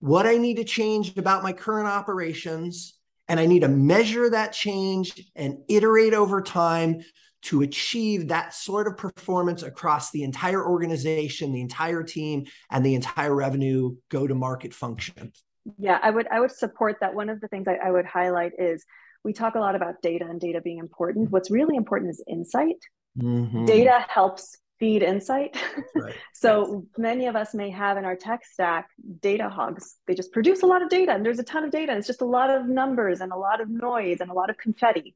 what 0.00 0.26
I 0.26 0.36
need 0.36 0.58
to 0.58 0.64
change 0.64 1.16
about 1.16 1.42
my 1.42 1.54
current 1.54 1.88
operations, 1.88 2.98
and 3.28 3.40
I 3.40 3.46
need 3.46 3.60
to 3.60 3.68
measure 3.68 4.30
that 4.30 4.52
change 4.52 5.30
and 5.34 5.58
iterate 5.68 6.14
over 6.14 6.42
time 6.42 7.02
to 7.42 7.62
achieve 7.62 8.28
that 8.28 8.54
sort 8.54 8.86
of 8.86 8.96
performance 8.96 9.62
across 9.62 10.10
the 10.10 10.22
entire 10.22 10.64
organization, 10.64 11.52
the 11.52 11.60
entire 11.60 12.02
team, 12.02 12.46
and 12.70 12.84
the 12.84 12.94
entire 12.94 13.34
revenue 13.34 13.94
go 14.08 14.26
to 14.26 14.34
market 14.34 14.72
function. 14.72 15.32
Yeah, 15.78 15.98
I 16.02 16.10
would 16.10 16.26
I 16.28 16.40
would 16.40 16.52
support 16.52 16.96
that. 17.00 17.14
One 17.14 17.28
of 17.28 17.40
the 17.40 17.48
things 17.48 17.66
I, 17.68 17.76
I 17.76 17.90
would 17.90 18.06
highlight 18.06 18.52
is 18.58 18.84
we 19.24 19.32
talk 19.32 19.54
a 19.54 19.58
lot 19.58 19.74
about 19.74 20.02
data 20.02 20.26
and 20.28 20.40
data 20.40 20.60
being 20.60 20.78
important. 20.78 21.30
What's 21.30 21.50
really 21.50 21.76
important 21.76 22.10
is 22.10 22.22
insight. 22.28 22.76
Mm-hmm. 23.18 23.64
Data 23.64 24.04
helps 24.08 24.56
feed 24.84 25.02
insight. 25.02 25.56
Right. 25.96 26.14
so 26.32 26.82
yes. 26.82 26.98
many 26.98 27.26
of 27.26 27.36
us 27.36 27.54
may 27.54 27.70
have 27.70 27.96
in 27.96 28.04
our 28.04 28.16
tech 28.16 28.44
stack 28.44 28.88
data 29.20 29.48
hogs. 29.48 29.96
They 30.06 30.14
just 30.14 30.32
produce 30.32 30.62
a 30.62 30.66
lot 30.66 30.82
of 30.82 30.88
data 30.88 31.12
and 31.12 31.24
there's 31.24 31.38
a 31.38 31.44
ton 31.44 31.62
of 31.64 31.70
data. 31.70 31.96
It's 31.96 32.06
just 32.06 32.20
a 32.20 32.26
lot 32.26 32.50
of 32.50 32.66
numbers 32.66 33.20
and 33.20 33.30
a 33.32 33.36
lot 33.36 33.60
of 33.60 33.68
noise 33.70 34.18
and 34.20 34.30
a 34.30 34.34
lot 34.34 34.50
of 34.50 34.58
confetti. 34.58 35.14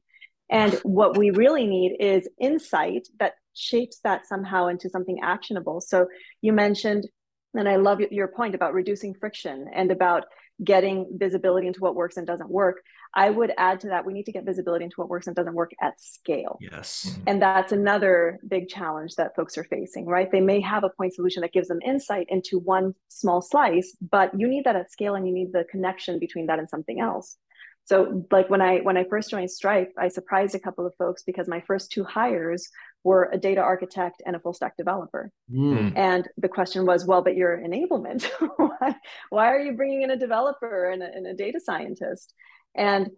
And 0.49 0.73
what 0.83 1.17
we 1.17 1.31
really 1.31 1.67
need 1.67 1.97
is 1.99 2.29
insight 2.39 3.09
that 3.19 3.33
shapes 3.53 3.99
that 4.05 4.25
somehow 4.25 4.67
into 4.67 4.89
something 4.89 5.19
actionable. 5.21 5.81
So 5.81 6.07
you 6.41 6.53
mentioned, 6.53 7.07
and 7.53 7.67
I 7.67 7.75
love 7.75 7.99
your 7.99 8.29
point 8.29 8.55
about 8.55 8.73
reducing 8.73 9.13
friction 9.13 9.67
and 9.73 9.91
about 9.91 10.23
getting 10.63 11.07
visibility 11.11 11.67
into 11.67 11.81
what 11.81 11.95
works 11.95 12.15
and 12.17 12.25
doesn't 12.25 12.49
work. 12.49 12.77
I 13.15 13.29
would 13.29 13.51
add 13.57 13.79
to 13.81 13.87
that, 13.87 14.05
we 14.05 14.13
need 14.13 14.25
to 14.25 14.31
get 14.31 14.45
visibility 14.45 14.85
into 14.85 14.95
what 14.97 15.09
works 15.09 15.27
and 15.27 15.35
doesn't 15.35 15.53
work 15.53 15.71
at 15.81 15.99
scale. 15.99 16.57
Yes. 16.61 17.07
Mm-hmm. 17.09 17.21
And 17.27 17.41
that's 17.41 17.71
another 17.71 18.39
big 18.47 18.69
challenge 18.69 19.15
that 19.15 19.35
folks 19.35 19.57
are 19.57 19.63
facing, 19.63 20.05
right? 20.05 20.31
They 20.31 20.41
may 20.41 20.61
have 20.61 20.83
a 20.83 20.89
point 20.89 21.15
solution 21.15 21.41
that 21.41 21.53
gives 21.53 21.67
them 21.67 21.79
insight 21.83 22.27
into 22.29 22.59
one 22.59 22.93
small 23.07 23.41
slice, 23.41 23.95
but 24.11 24.31
you 24.39 24.47
need 24.47 24.63
that 24.65 24.75
at 24.75 24.91
scale 24.91 25.15
and 25.15 25.27
you 25.27 25.33
need 25.33 25.51
the 25.51 25.65
connection 25.71 26.19
between 26.19 26.45
that 26.47 26.59
and 26.59 26.69
something 26.69 26.99
else. 26.99 27.37
So 27.85 28.23
like 28.29 28.51
when 28.51 28.61
I 28.61 28.77
when 28.81 28.97
I 28.97 29.05
first 29.05 29.31
joined 29.31 29.49
Stripe, 29.49 29.91
I 29.97 30.09
surprised 30.09 30.53
a 30.53 30.59
couple 30.59 30.85
of 30.85 30.93
folks 30.99 31.23
because 31.23 31.47
my 31.47 31.59
first 31.61 31.91
two 31.91 32.03
hires 32.03 32.69
were 33.03 33.31
a 33.33 33.37
data 33.37 33.61
architect 33.61 34.21
and 34.27 34.35
a 34.35 34.39
full 34.39 34.53
stack 34.53 34.77
developer. 34.77 35.31
Mm. 35.51 35.97
And 35.97 36.27
the 36.37 36.49
question 36.49 36.85
was, 36.85 37.05
well, 37.05 37.23
but 37.23 37.35
your 37.35 37.57
enablement, 37.57 38.25
why, 38.57 38.95
why 39.31 39.51
are 39.51 39.59
you 39.59 39.71
bringing 39.71 40.03
in 40.03 40.11
a 40.11 40.17
developer 40.17 40.91
and 40.91 41.01
a, 41.01 41.07
and 41.07 41.25
a 41.25 41.33
data 41.33 41.59
scientist? 41.59 42.35
And 42.75 43.09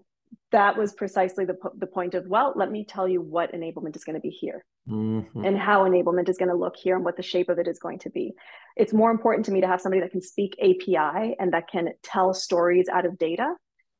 that 0.52 0.78
was 0.78 0.94
precisely 0.94 1.46
the, 1.46 1.56
the 1.78 1.88
point 1.88 2.14
of, 2.14 2.28
well, 2.28 2.54
let 2.56 2.72
me 2.72 2.86
tell 2.86 3.08
you 3.08 3.22
what 3.22 3.54
enablement 3.54 3.96
is 3.96 4.04
going 4.04 4.16
to 4.16 4.22
be 4.22 4.30
here 4.30 4.66
mm-hmm. 4.90 5.46
and 5.46 5.58
how 5.58 5.86
enablement 5.86 6.30
is 6.30 6.38
going 6.38 6.50
to 6.50 6.56
look 6.56 6.76
here 6.76 6.96
and 6.96 7.06
what 7.06 7.18
the 7.18 7.24
shape 7.24 7.50
of 7.50 7.58
it 7.60 7.68
is 7.68 7.80
going 7.80 8.00
to 8.00 8.10
be. 8.10 8.34
It's 8.76 8.94
more 8.94 9.12
important 9.12 9.46
to 9.46 9.52
me 9.52 9.62
to 9.62 9.68
have 9.68 9.82
somebody 9.82 10.02
that 10.02 10.12
can 10.12 10.22
speak 10.22 10.56
API 10.62 11.36
and 11.40 11.54
that 11.54 11.70
can 11.70 11.90
tell 12.04 12.34
stories 12.34 12.90
out 12.90 13.06
of 13.06 13.18
data 13.18 13.54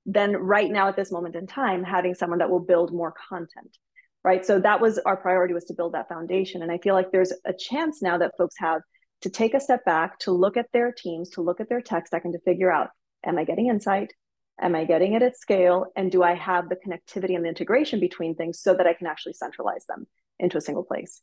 than 0.06 0.36
right 0.36 0.70
now 0.70 0.88
at 0.88 0.96
this 0.96 1.12
moment 1.12 1.36
in 1.36 1.48
time 1.48 1.84
having 1.84 2.16
someone 2.16 2.40
that 2.40 2.50
will 2.50 2.60
build 2.60 2.94
more 2.94 3.14
content 3.30 3.78
right 4.24 4.46
so 4.46 4.60
that 4.60 4.82
was 4.82 4.98
our 5.00 5.16
priority 5.16 5.54
was 5.54 5.66
to 5.66 5.74
build 5.74 5.94
that 5.94 6.10
foundation 6.10 6.64
and 6.64 6.72
i 6.72 6.78
feel 6.80 6.96
like 6.96 7.12
there's 7.12 7.34
a 7.46 7.54
chance 7.54 8.02
now 8.02 8.18
that 8.18 8.32
folks 8.38 8.56
have 8.58 8.82
to 9.22 9.30
take 9.30 9.54
a 9.54 9.60
step 9.60 9.86
back 9.86 10.18
to 10.18 10.32
look 10.32 10.58
at 10.58 10.66
their 10.74 10.92
teams 10.92 11.30
to 11.30 11.42
look 11.42 11.62
at 11.62 11.70
their 11.70 11.82
tech 11.82 12.08
stack 12.08 12.26
and 12.26 12.34
to 12.34 12.40
figure 12.40 12.72
out 12.72 12.90
am 13.26 13.38
i 13.38 13.44
getting 13.44 13.68
insight 13.68 14.12
am 14.62 14.76
i 14.76 14.86
getting 14.86 15.14
it 15.14 15.22
at 15.22 15.38
scale 15.38 15.86
and 15.96 16.12
do 16.12 16.24
i 16.24 16.34
have 16.34 16.70
the 16.70 16.76
connectivity 16.76 17.36
and 17.36 17.44
the 17.44 17.50
integration 17.50 18.00
between 18.00 18.36
things 18.36 18.60
so 18.60 18.74
that 18.74 18.88
i 18.88 18.94
can 18.94 19.08
actually 19.08 19.34
centralize 19.34 19.86
them 19.86 20.08
into 20.40 20.58
a 20.58 20.62
single 20.62 20.84
place 20.84 21.22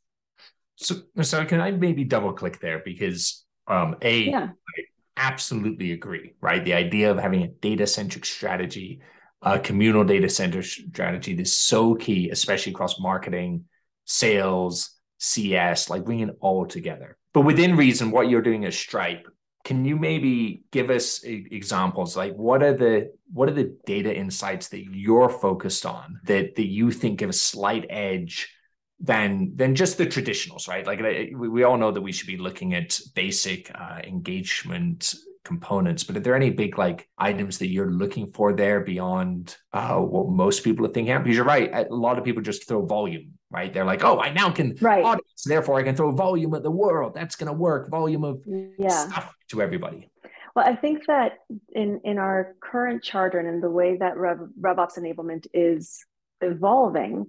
so 0.77 0.97
so 1.23 1.45
can 1.45 1.61
i 1.61 1.71
maybe 1.71 2.05
double 2.05 2.33
click 2.33 2.61
there 2.61 2.81
because 2.85 3.45
um 3.67 3.97
a 4.03 4.21
yeah. 4.25 4.49
I 4.49 4.83
absolutely 5.17 5.93
agree 5.93 6.35
right 6.41 6.65
the 6.65 6.75
idea 6.75 7.11
of 7.11 7.19
having 7.19 7.43
a 7.43 7.49
data 7.49 7.87
centric 7.87 8.25
strategy 8.25 9.01
a 9.43 9.59
communal 9.59 10.05
data 10.05 10.29
center 10.29 10.63
strategy 10.63 11.33
is 11.35 11.53
so 11.53 11.95
key, 11.95 12.31
especially 12.31 12.73
across 12.73 13.01
marketing, 13.01 13.65
sales, 14.05 14.97
CS, 15.19 15.91
like 15.91 16.05
bringing 16.05 16.29
it 16.29 16.37
all 16.41 16.67
together. 16.67 17.17
But 17.33 17.43
within 17.43 17.77
reason, 17.77 18.11
what 18.11 18.29
you're 18.29 18.43
doing 18.43 18.65
as 18.65 18.77
Stripe, 18.77 19.29
can 19.69 19.85
you 19.85 19.97
maybe 19.97 20.63
give 20.73 20.89
us 20.89 21.23
examples? 21.25 22.17
Like 22.17 22.33
what 22.33 22.63
are 22.63 22.73
the 22.73 23.13
what 23.31 23.51
are 23.51 23.53
the 23.53 23.77
data 23.85 24.11
insights 24.17 24.69
that 24.69 24.83
you're 24.83 25.29
focused 25.29 25.85
on 25.85 26.21
that 26.25 26.55
that 26.55 26.67
you 26.67 26.91
think 26.91 27.19
give 27.19 27.29
a 27.29 27.35
slight 27.35 27.85
edge 27.91 28.51
than 28.99 29.53
than 29.57 29.75
just 29.75 29.99
the 29.99 30.07
traditionals, 30.07 30.69
right? 30.69 30.87
Like 30.87 31.03
we 31.37 31.65
all 31.65 31.77
know 31.77 31.91
that 31.91 32.01
we 32.01 32.13
should 32.13 32.29
be 32.29 32.39
looking 32.39 32.73
at 32.73 32.99
basic 33.15 33.71
uh, 33.75 33.99
engagement 34.05 35.15
components 35.45 36.05
but 36.05 36.15
are 36.15 36.21
there 36.21 36.35
any 36.35 36.51
big 36.51 36.77
like 36.77 37.09
items 37.17 37.57
that 37.59 37.69
you're 37.69 37.91
looking 37.91 38.31
for 38.33 38.53
there 38.53 38.81
beyond 38.81 39.57
uh, 39.73 39.97
what 39.97 40.29
most 40.29 40.63
people 40.63 40.85
are 40.85 40.93
thinking 40.93 41.17
because 41.17 41.35
you're 41.35 41.45
right 41.45 41.71
a 41.73 41.95
lot 41.95 42.19
of 42.19 42.25
people 42.25 42.43
just 42.43 42.69
throw 42.69 42.85
volume 42.85 43.38
right 43.51 43.73
they're 43.73 43.85
like 43.85 44.05
oh 44.05 44.21
i 44.21 44.31
now 44.33 44.51
can 44.51 44.77
right 44.81 45.05
audience 45.05 45.45
therefore 45.45 45.79
i 45.79 45.83
can 45.83 45.97
throw 45.97 46.11
volume 46.11 46.55
at 46.55 46.63
the 46.63 46.71
world 46.71 47.15
that's 47.15 47.37
going 47.37 47.47
to 47.47 47.53
work 47.53 47.91
volume 47.91 48.25
of 48.25 48.41
yeah. 48.79 48.89
stuff 48.89 49.35
to 49.49 49.63
everybody 49.63 50.11
well 50.55 50.67
i 50.67 50.75
think 50.75 51.07
that 51.07 51.39
in 51.73 52.01
in 52.05 52.19
our 52.19 52.55
current 52.61 53.03
charter 53.03 53.39
and 53.39 53.49
in 53.49 53.61
the 53.61 53.71
way 53.71 53.97
that 53.97 54.17
Rev, 54.17 54.39
revops 54.61 54.99
enablement 54.99 55.47
is 55.55 56.05
evolving 56.41 57.27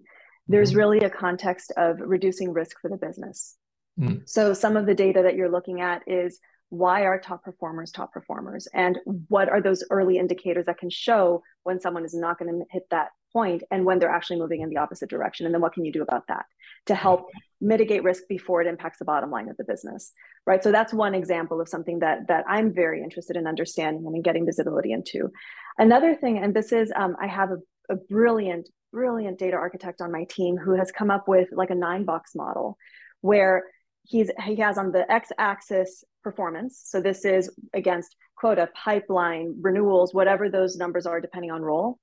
there's 0.48 0.72
mm-hmm. 0.72 0.80
really 0.80 1.00
a 1.00 1.10
context 1.10 1.72
of 1.78 2.00
reducing 2.00 2.52
risk 2.52 2.78
for 2.82 2.90
the 2.90 2.98
business 2.98 3.56
mm. 4.00 4.22
so 4.28 4.54
some 4.54 4.76
of 4.76 4.86
the 4.86 4.96
data 4.96 5.22
that 5.24 5.36
you're 5.36 5.52
looking 5.52 5.82
at 5.82 6.04
is 6.08 6.40
why 6.70 7.04
are 7.04 7.20
top 7.20 7.44
performers 7.44 7.92
top 7.92 8.14
performers? 8.14 8.68
And 8.74 9.00
what 9.28 9.50
are 9.50 9.62
those 9.62 9.84
early 9.90 10.18
indicators 10.18 10.66
that 10.66 10.78
can 10.78 10.90
show 10.90 11.44
when 11.64 11.80
someone 11.80 12.06
is 12.06 12.14
not 12.14 12.40
going 12.40 12.52
to 12.52 12.66
hit 12.70 12.84
that 12.92 13.10
point 13.34 13.64
and 13.72 13.86
when 13.86 14.00
they're 14.00 14.10
actually 14.10 14.40
moving 14.40 14.62
in 14.62 14.70
the 14.70 14.78
opposite 14.78 15.10
direction? 15.10 15.46
And 15.46 15.54
then 15.54 15.62
what 15.62 15.74
can 15.74 15.86
you 15.86 15.92
do 15.92 16.02
about 16.02 16.28
that 16.28 16.46
to 16.86 16.96
help 16.96 17.28
mitigate 17.60 18.04
risk 18.04 18.24
before 18.30 18.62
it 18.62 18.68
impacts 18.68 19.00
the 19.00 19.06
bottom 19.06 19.32
line 19.32 19.50
of 19.50 19.58
the 19.58 19.64
business 19.64 20.14
right? 20.50 20.64
So 20.64 20.72
that's 20.72 20.94
one 20.94 21.14
example 21.14 21.62
of 21.62 21.70
something 21.70 22.00
that 22.00 22.28
that 22.28 22.44
i'm 22.48 22.74
very 22.74 23.04
interested 23.04 23.38
in 23.38 23.46
understanding 23.46 24.06
and 24.06 24.16
in 24.16 24.22
getting 24.22 24.46
visibility 24.46 24.92
into. 24.92 25.32
Another 25.78 26.16
thing 26.16 26.40
and 26.40 26.54
this 26.54 26.72
is 26.72 26.92
um, 26.96 27.16
i 27.22 27.28
have 27.28 27.52
a, 27.52 27.94
a 27.94 27.96
brilliant 27.96 28.68
brilliant 28.92 29.38
data 29.38 29.56
architect 29.56 30.02
on 30.02 30.12
my 30.12 30.26
team 30.26 30.58
who 30.58 30.74
has 30.74 30.92
come 30.92 31.12
up 31.12 31.28
with 31.28 31.50
like 31.52 31.70
a 31.70 31.76
nine 31.76 32.04
box 32.04 32.32
model 32.36 32.78
where 33.22 33.64
he's 34.04 34.32
he 34.46 34.56
has 34.58 34.78
on 34.78 34.92
the 34.92 35.10
x-axis 35.12 36.04
performance. 36.24 36.82
So 36.86 37.02
this 37.02 37.26
is 37.26 37.50
against 37.74 38.16
quota 38.36 38.70
pipeline 38.74 39.56
renewals 39.62 40.14
whatever 40.14 40.50
those 40.50 40.78
numbers 40.78 41.06
are 41.06 41.20
depending 41.20 41.52
on 41.52 41.62
role 41.62 42.00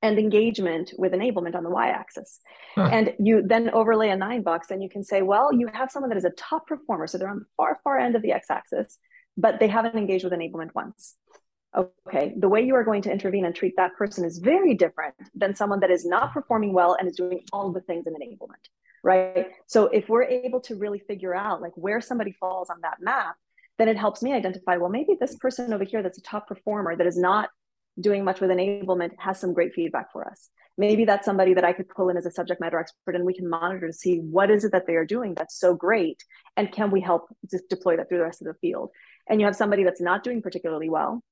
and 0.00 0.18
engagement 0.18 0.92
with 0.96 1.12
enablement 1.12 1.54
on 1.54 1.64
the 1.64 1.70
y-axis. 1.70 2.40
Huh. 2.74 2.88
and 2.92 3.14
you 3.18 3.42
then 3.44 3.70
overlay 3.70 4.10
a 4.10 4.16
nine 4.16 4.42
box 4.42 4.70
and 4.70 4.82
you 4.82 4.88
can 4.88 5.04
say 5.04 5.22
well 5.22 5.52
you 5.52 5.68
have 5.72 5.90
someone 5.90 6.10
that 6.10 6.18
is 6.18 6.24
a 6.24 6.30
top 6.30 6.66
performer. 6.66 7.06
So 7.06 7.18
they're 7.18 7.28
on 7.28 7.40
the 7.40 7.46
far 7.56 7.78
far 7.84 7.98
end 7.98 8.16
of 8.16 8.22
the 8.22 8.32
x-axis 8.32 8.98
but 9.36 9.60
they 9.60 9.68
haven't 9.68 9.94
engaged 9.94 10.24
with 10.24 10.32
enablement 10.32 10.74
once. 10.74 11.14
Okay 11.76 12.34
the 12.36 12.48
way 12.48 12.62
you 12.62 12.74
are 12.74 12.84
going 12.84 13.02
to 13.02 13.12
intervene 13.12 13.44
and 13.44 13.54
treat 13.54 13.74
that 13.76 13.94
person 13.96 14.24
is 14.24 14.38
very 14.38 14.74
different 14.74 15.14
than 15.34 15.54
someone 15.54 15.80
that 15.80 15.90
is 15.90 16.04
not 16.04 16.32
performing 16.32 16.72
well 16.72 16.96
and 16.98 17.08
is 17.08 17.16
doing 17.16 17.40
all 17.52 17.72
the 17.72 17.82
things 17.82 18.06
in 18.06 18.14
enablement 18.14 18.64
right? 19.04 19.46
So 19.66 19.86
if 19.86 20.08
we're 20.08 20.24
able 20.24 20.60
to 20.62 20.76
really 20.76 20.98
figure 20.98 21.34
out 21.34 21.62
like 21.62 21.72
where 21.76 22.00
somebody 22.00 22.32
falls 22.32 22.70
on 22.70 22.80
that 22.82 22.98
map 23.00 23.36
then 23.78 23.88
it 23.88 23.96
helps 23.96 24.22
me 24.22 24.32
identify 24.32 24.76
well 24.76 24.90
maybe 24.90 25.16
this 25.18 25.36
person 25.36 25.72
over 25.72 25.84
here 25.84 26.02
that's 26.02 26.18
a 26.18 26.22
top 26.22 26.48
performer 26.48 26.96
that 26.96 27.06
is 27.06 27.16
not 27.16 27.48
doing 28.00 28.24
much 28.24 28.40
with 28.40 28.50
enablement 28.50 29.12
has 29.18 29.40
some 29.40 29.52
great 29.52 29.72
feedback 29.74 30.12
for 30.12 30.28
us. 30.28 30.50
Maybe 30.76 31.04
that's 31.04 31.24
somebody 31.24 31.54
that 31.54 31.64
i 31.64 31.72
could 31.72 31.88
pull 31.88 32.08
in 32.08 32.16
as 32.16 32.26
a 32.26 32.30
subject 32.30 32.60
matter 32.60 32.78
expert 32.78 33.16
and 33.16 33.24
we 33.24 33.34
can 33.34 33.48
monitor 33.48 33.86
to 33.86 33.92
see 33.92 34.18
what 34.18 34.50
is 34.50 34.64
it 34.64 34.72
that 34.72 34.86
they 34.86 34.94
are 34.94 35.06
doing 35.06 35.34
that's 35.34 35.58
so 35.58 35.74
great 35.74 36.22
and 36.56 36.70
can 36.70 36.90
we 36.90 37.00
help 37.00 37.26
just 37.50 37.68
deploy 37.68 37.96
that 37.96 38.08
through 38.08 38.18
the 38.18 38.24
rest 38.24 38.42
of 38.42 38.46
the 38.46 38.54
field? 38.60 38.90
And 39.28 39.40
you 39.40 39.46
have 39.46 39.56
somebody 39.56 39.84
that's 39.84 40.00
not 40.00 40.22
doing 40.22 40.42
particularly 40.42 40.88
well. 40.88 41.22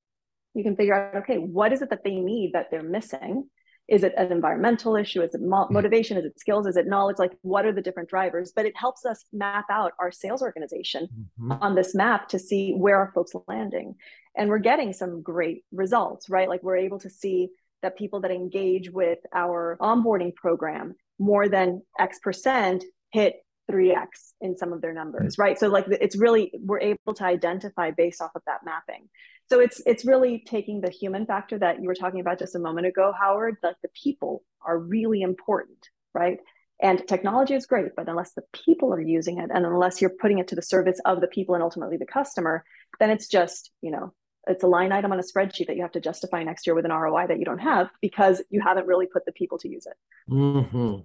You 0.54 0.64
can 0.64 0.76
figure 0.76 0.94
out 0.94 1.16
okay 1.22 1.38
what 1.38 1.72
is 1.72 1.82
it 1.82 1.90
that 1.90 2.04
they 2.04 2.16
need 2.16 2.52
that 2.54 2.70
they're 2.70 2.82
missing 2.82 3.48
is 3.88 4.02
it 4.02 4.14
an 4.16 4.32
environmental 4.32 4.96
issue? 4.96 5.22
Is 5.22 5.34
it 5.34 5.42
mo- 5.42 5.66
mm. 5.66 5.70
motivation? 5.70 6.16
Is 6.16 6.24
it 6.24 6.40
skills? 6.40 6.66
Is 6.66 6.76
it 6.76 6.86
knowledge? 6.86 7.18
Like 7.18 7.32
what 7.42 7.64
are 7.64 7.72
the 7.72 7.80
different 7.80 8.08
drivers? 8.08 8.52
But 8.54 8.66
it 8.66 8.76
helps 8.76 9.04
us 9.04 9.24
map 9.32 9.66
out 9.70 9.92
our 9.98 10.10
sales 10.10 10.42
organization 10.42 11.08
mm-hmm. 11.40 11.52
on 11.52 11.74
this 11.74 11.94
map 11.94 12.28
to 12.28 12.38
see 12.38 12.72
where 12.72 12.96
are 12.96 13.12
folks 13.14 13.32
landing. 13.46 13.94
And 14.36 14.48
we're 14.48 14.58
getting 14.58 14.92
some 14.92 15.22
great 15.22 15.64
results 15.72 16.28
right? 16.28 16.48
Like 16.48 16.62
we're 16.62 16.76
able 16.76 16.98
to 17.00 17.10
see 17.10 17.50
that 17.82 17.96
people 17.96 18.20
that 18.20 18.30
engage 18.30 18.90
with 18.90 19.18
our 19.34 19.76
onboarding 19.80 20.34
program 20.34 20.94
more 21.18 21.48
than 21.48 21.82
x 21.98 22.18
percent 22.18 22.84
hit 23.12 23.36
3x 23.70 24.32
in 24.40 24.56
some 24.56 24.72
of 24.72 24.80
their 24.80 24.92
numbers 24.92 25.36
mm. 25.36 25.40
right? 25.40 25.58
So 25.58 25.68
like 25.68 25.86
it's 25.88 26.16
really 26.16 26.52
we're 26.60 26.80
able 26.80 27.14
to 27.14 27.24
identify 27.24 27.92
based 27.92 28.20
off 28.20 28.32
of 28.34 28.42
that 28.46 28.60
mapping 28.64 29.08
so 29.48 29.60
it's 29.60 29.80
it's 29.86 30.04
really 30.04 30.42
taking 30.46 30.80
the 30.80 30.90
human 30.90 31.26
factor 31.26 31.58
that 31.58 31.80
you 31.80 31.86
were 31.86 31.94
talking 31.94 32.20
about 32.20 32.38
just 32.38 32.54
a 32.54 32.58
moment 32.58 32.86
ago 32.86 33.12
howard 33.18 33.56
like 33.62 33.76
the 33.82 33.88
people 33.88 34.42
are 34.64 34.78
really 34.78 35.22
important 35.22 35.88
right 36.14 36.38
and 36.82 37.06
technology 37.06 37.54
is 37.54 37.66
great 37.66 37.92
but 37.96 38.08
unless 38.08 38.32
the 38.32 38.42
people 38.52 38.92
are 38.92 39.00
using 39.00 39.38
it 39.38 39.50
and 39.52 39.64
unless 39.64 40.00
you're 40.00 40.10
putting 40.20 40.38
it 40.38 40.48
to 40.48 40.54
the 40.54 40.62
service 40.62 41.00
of 41.04 41.20
the 41.20 41.28
people 41.28 41.54
and 41.54 41.62
ultimately 41.62 41.96
the 41.96 42.06
customer 42.06 42.64
then 43.00 43.10
it's 43.10 43.28
just 43.28 43.70
you 43.82 43.90
know 43.90 44.12
it's 44.48 44.62
a 44.62 44.68
line 44.68 44.92
item 44.92 45.10
on 45.12 45.18
a 45.18 45.22
spreadsheet 45.22 45.66
that 45.66 45.76
you 45.76 45.82
have 45.82 45.92
to 45.92 46.00
justify 46.00 46.42
next 46.42 46.66
year 46.66 46.74
with 46.74 46.84
an 46.84 46.92
roi 46.92 47.26
that 47.26 47.38
you 47.38 47.44
don't 47.44 47.58
have 47.58 47.88
because 48.00 48.42
you 48.50 48.60
haven't 48.60 48.86
really 48.86 49.06
put 49.06 49.24
the 49.26 49.32
people 49.32 49.58
to 49.58 49.68
use 49.68 49.86
it 49.86 49.96
mm-hmm. 50.30 51.00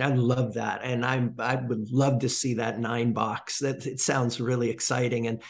I 0.00 0.08
love 0.08 0.54
that, 0.54 0.80
and 0.84 1.04
I'm 1.04 1.34
I 1.38 1.56
would 1.56 1.90
love 1.90 2.20
to 2.20 2.28
see 2.28 2.54
that 2.54 2.78
nine 2.78 3.12
box. 3.12 3.58
That 3.58 3.84
it 3.84 4.00
sounds 4.00 4.40
really 4.40 4.70
exciting. 4.70 5.26
And 5.26 5.42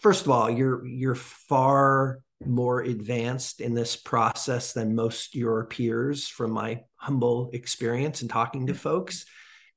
first 0.00 0.24
of 0.24 0.30
all, 0.30 0.50
you're 0.50 0.86
you're 0.86 1.14
far 1.14 2.20
more 2.44 2.80
advanced 2.82 3.60
in 3.60 3.74
this 3.74 3.96
process 3.96 4.72
than 4.72 4.94
most 4.94 5.34
your 5.34 5.64
peers 5.66 6.28
from 6.28 6.50
my 6.50 6.82
humble 6.96 7.50
experience 7.52 8.22
in 8.22 8.28
talking 8.28 8.66
to 8.66 8.74
folks. 8.74 9.24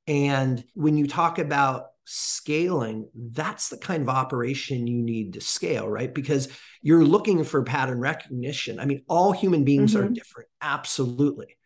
And 0.06 0.62
when 0.74 0.96
you 0.96 1.06
talk 1.06 1.38
about 1.38 1.86
scaling, 2.04 3.08
that's 3.14 3.68
the 3.68 3.78
kind 3.78 4.02
of 4.02 4.08
operation 4.08 4.86
you 4.86 5.00
need 5.02 5.34
to 5.34 5.40
scale, 5.40 5.88
right? 5.88 6.12
Because 6.12 6.48
you're 6.82 7.04
looking 7.04 7.44
for 7.44 7.62
pattern 7.62 8.00
recognition. 8.00 8.78
I 8.78 8.84
mean, 8.84 9.04
all 9.08 9.32
human 9.32 9.64
beings 9.64 9.94
mm-hmm. 9.94 10.06
are 10.06 10.10
different, 10.10 10.48
absolutely 10.60 11.56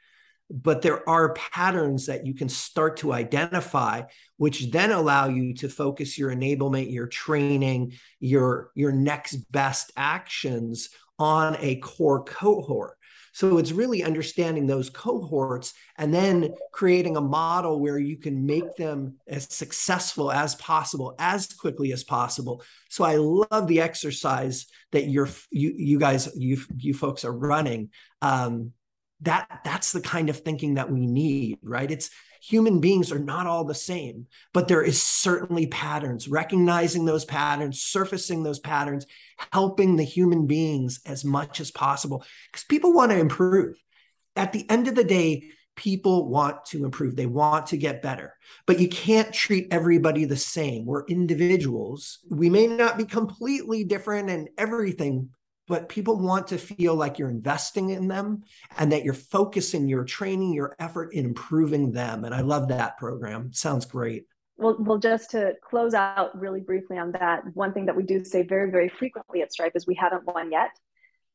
but 0.50 0.82
there 0.82 1.08
are 1.08 1.32
patterns 1.34 2.06
that 2.06 2.26
you 2.26 2.34
can 2.34 2.48
start 2.48 2.98
to 2.98 3.12
identify 3.12 4.02
which 4.36 4.70
then 4.70 4.92
allow 4.92 5.28
you 5.28 5.54
to 5.54 5.68
focus 5.68 6.18
your 6.18 6.30
enablement 6.30 6.92
your 6.92 7.06
training 7.06 7.92
your 8.20 8.70
your 8.74 8.92
next 8.92 9.36
best 9.50 9.90
actions 9.96 10.90
on 11.18 11.56
a 11.60 11.76
core 11.76 12.24
cohort 12.24 12.98
So 13.32 13.58
it's 13.58 13.72
really 13.72 14.04
understanding 14.04 14.66
those 14.68 14.90
cohorts 14.90 15.74
and 15.98 16.14
then 16.14 16.54
creating 16.70 17.16
a 17.16 17.20
model 17.20 17.80
where 17.80 17.98
you 17.98 18.16
can 18.16 18.46
make 18.46 18.76
them 18.76 19.16
as 19.26 19.52
successful 19.52 20.30
as 20.30 20.54
possible, 20.54 21.16
as 21.18 21.52
quickly 21.52 21.92
as 21.92 22.04
possible. 22.04 22.62
So 22.90 23.02
I 23.02 23.16
love 23.16 23.66
the 23.66 23.80
exercise 23.80 24.66
that 24.92 25.08
you're 25.08 25.28
you 25.50 25.74
you 25.76 25.98
guys 25.98 26.28
you 26.36 26.60
you 26.76 26.94
folks 26.94 27.24
are 27.24 27.32
running. 27.32 27.90
Um, 28.22 28.72
that 29.24 29.60
that's 29.64 29.92
the 29.92 30.00
kind 30.00 30.30
of 30.30 30.40
thinking 30.40 30.74
that 30.74 30.90
we 30.90 31.06
need, 31.06 31.58
right? 31.62 31.90
It's 31.90 32.10
human 32.42 32.80
beings 32.80 33.10
are 33.10 33.18
not 33.18 33.46
all 33.46 33.64
the 33.64 33.74
same, 33.74 34.26
but 34.52 34.68
there 34.68 34.82
is 34.82 35.02
certainly 35.02 35.66
patterns, 35.66 36.28
recognizing 36.28 37.04
those 37.04 37.24
patterns, 37.24 37.82
surfacing 37.82 38.42
those 38.42 38.58
patterns, 38.58 39.06
helping 39.52 39.96
the 39.96 40.04
human 40.04 40.46
beings 40.46 41.00
as 41.06 41.24
much 41.24 41.60
as 41.60 41.70
possible 41.70 42.24
because 42.50 42.64
people 42.64 42.92
want 42.92 43.10
to 43.10 43.18
improve. 43.18 43.76
At 44.36 44.52
the 44.52 44.68
end 44.68 44.88
of 44.88 44.94
the 44.94 45.04
day, 45.04 45.44
people 45.76 46.28
want 46.28 46.64
to 46.66 46.84
improve, 46.84 47.16
they 47.16 47.26
want 47.26 47.68
to 47.68 47.76
get 47.76 48.02
better, 48.02 48.34
but 48.66 48.78
you 48.78 48.88
can't 48.88 49.32
treat 49.32 49.68
everybody 49.70 50.24
the 50.24 50.36
same. 50.36 50.84
We're 50.84 51.04
individuals. 51.06 52.18
We 52.28 52.50
may 52.50 52.66
not 52.66 52.98
be 52.98 53.04
completely 53.04 53.84
different 53.84 54.30
and 54.30 54.48
everything, 54.58 55.30
but 55.66 55.88
people 55.88 56.18
want 56.18 56.46
to 56.48 56.58
feel 56.58 56.94
like 56.94 57.18
you're 57.18 57.30
investing 57.30 57.90
in 57.90 58.08
them 58.08 58.42
and 58.78 58.92
that 58.92 59.04
you're 59.04 59.14
focusing 59.14 59.88
your 59.88 60.04
training, 60.04 60.52
your 60.52 60.76
effort 60.78 61.14
in 61.14 61.24
improving 61.24 61.92
them. 61.92 62.24
And 62.24 62.34
I 62.34 62.40
love 62.40 62.68
that 62.68 62.98
program. 62.98 63.52
Sounds 63.52 63.86
great. 63.86 64.26
Well, 64.56 64.76
well, 64.78 64.98
just 64.98 65.30
to 65.32 65.54
close 65.62 65.94
out 65.94 66.38
really 66.38 66.60
briefly 66.60 66.98
on 66.98 67.12
that, 67.12 67.42
one 67.54 67.72
thing 67.72 67.86
that 67.86 67.96
we 67.96 68.04
do 68.04 68.24
say 68.24 68.42
very, 68.42 68.70
very 68.70 68.88
frequently 68.88 69.42
at 69.42 69.52
Stripe 69.52 69.72
is 69.74 69.86
we 69.86 69.96
haven't 69.96 70.26
won 70.26 70.52
yet. 70.52 70.70